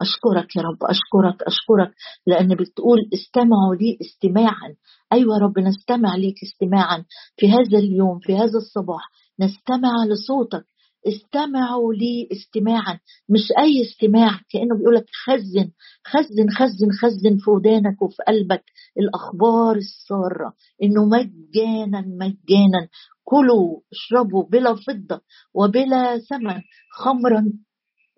أشكرك 0.00 0.56
يا 0.56 0.62
رب 0.62 0.78
أشكرك 0.82 1.42
أشكرك. 1.42 1.94
لأن 2.26 2.48
بتقول 2.54 2.98
استمعوا 3.14 3.74
لي 3.80 3.98
استماعا. 4.00 4.74
أيوة 5.12 5.38
رب 5.38 5.58
نستمع 5.58 6.16
ليك 6.16 6.36
استماعا. 6.42 7.04
في 7.36 7.50
هذا 7.50 7.78
اليوم 7.78 8.18
في 8.18 8.36
هذا 8.36 8.58
الصباح 8.58 9.10
نستمع 9.40 10.04
لصوتك. 10.10 10.64
استمعوا 11.08 11.94
لي 11.94 12.28
استماعا. 12.32 12.98
مش 13.28 13.52
أي 13.58 13.82
استماع 13.82 14.40
كأنه 14.50 14.78
بيقول 14.78 14.94
لك 14.94 15.06
خزن 15.24 15.70
خزن 16.06 16.50
خزن 16.50 16.90
خزن 17.00 17.36
في 17.38 17.50
ودانك 17.50 18.02
وفي 18.02 18.22
قلبك. 18.28 18.64
الأخبار 18.98 19.76
السارة 19.76 20.54
إنه 20.82 21.04
مجانا 21.04 22.00
مجانا. 22.00 22.88
كلوا 23.24 23.80
اشربوا 23.92 24.44
بلا 24.44 24.74
فضة 24.74 25.20
وبلا 25.54 26.18
ثمن 26.18 26.60
خمرا 26.92 27.52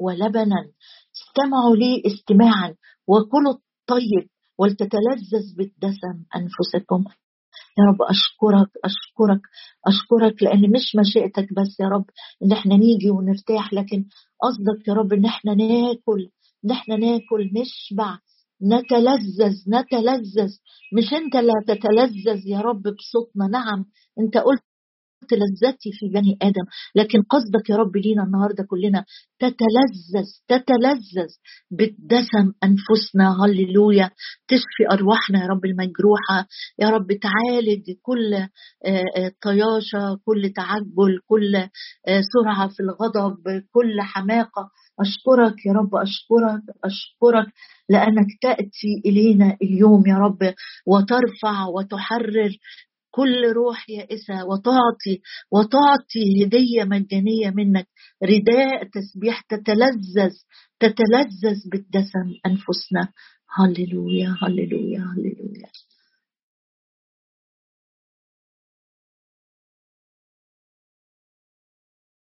ولبنا 0.01 0.57
استمعوا 1.17 1.77
لي 1.77 2.03
استماعا 2.07 2.75
وكلوا 3.09 3.53
الطيب 3.53 4.29
ولتتلذذ 4.59 5.57
بالدسم 5.57 6.17
أنفسكم. 6.37 7.05
يا 7.81 7.85
رب 7.91 8.03
أشكرك 8.03 8.71
أشكرك 8.85 9.41
أشكرك 9.87 10.43
لأن 10.43 10.71
مش 10.73 10.97
مشيئتك 10.97 11.53
بس 11.53 11.81
يا 11.81 11.87
رب 11.89 12.05
ان 12.43 12.53
إحنا 12.53 12.77
نيجي 12.77 13.11
ونرتاح 13.11 13.73
لكن 13.73 14.05
قصدك 14.43 14.89
يا 14.89 14.95
رب 14.95 15.13
إن 15.13 15.25
إحنا 15.25 15.55
ناكل 15.55 16.29
إن 16.65 16.71
إحنا 16.71 16.97
ناكل 16.97 17.51
نشبع 17.61 18.19
نتلذذ 18.63 19.55
نتلذذ. 19.69 20.51
مش 20.97 21.13
أنت 21.13 21.37
اللي 21.37 21.53
هتتلذذ 21.63 22.47
يا 22.47 22.61
رب 22.61 22.83
بصوتنا 22.83 23.47
نعم 23.53 23.85
أنت 24.21 24.37
قلت 24.39 24.63
لذتي 25.33 25.91
في 25.93 26.09
بني 26.09 26.39
آدم 26.43 26.65
لكن 26.95 27.23
قصدك 27.23 27.71
يا 27.71 27.77
رب 27.77 27.97
لينا 27.97 28.23
النهارده 28.23 28.65
كلنا 28.71 29.05
تتلذذ 29.39 30.29
تتلذذ 30.49 31.31
بالدسم 31.71 32.53
أنفسنا 32.65 33.45
هللويا. 33.45 34.11
تشفي 34.49 34.85
أرواحنا 34.93 35.43
يا 35.43 35.47
رب 35.47 35.65
المجروحة. 35.65 36.47
يا 36.79 36.89
رب 36.91 37.07
تعالج 37.07 37.91
كل 38.03 38.35
آه، 38.35 38.49
آه، 39.17 39.33
طياشة 39.43 40.19
كل 40.25 40.53
تعجل 40.57 41.19
كل 41.27 41.57
آه، 41.57 42.21
سرعة 42.33 42.69
في 42.69 42.81
الغضب 42.81 43.63
كل 43.73 44.01
حماقة. 44.01 44.71
أشكرك 45.01 45.67
يا 45.67 45.73
رب 45.73 45.95
أشكرك 45.95 46.63
أشكرك 46.85 47.53
لأنك 47.89 48.27
تأتي 48.43 49.03
إلينا 49.07 49.57
اليوم 49.63 50.03
يا 50.07 50.15
رب 50.15 50.55
وترفع 50.87 51.67
وتحرر 51.75 52.51
كل 53.11 53.53
روح 53.53 53.91
يائسة 53.91 54.45
وتعطي 54.45 55.21
وتعطي 55.53 56.45
هدية 56.45 56.85
مجانية 56.85 57.51
منك. 57.51 57.87
رداء 58.25 58.85
تسبيح 58.85 59.41
تتلذذ 59.41 60.35
تتلذذ 60.81 61.61
بالدسم 61.73 62.29
أنفسنا. 62.47 63.13
هللويا 63.59 64.37
هللويا 64.43 65.01
هللويا. 65.01 65.71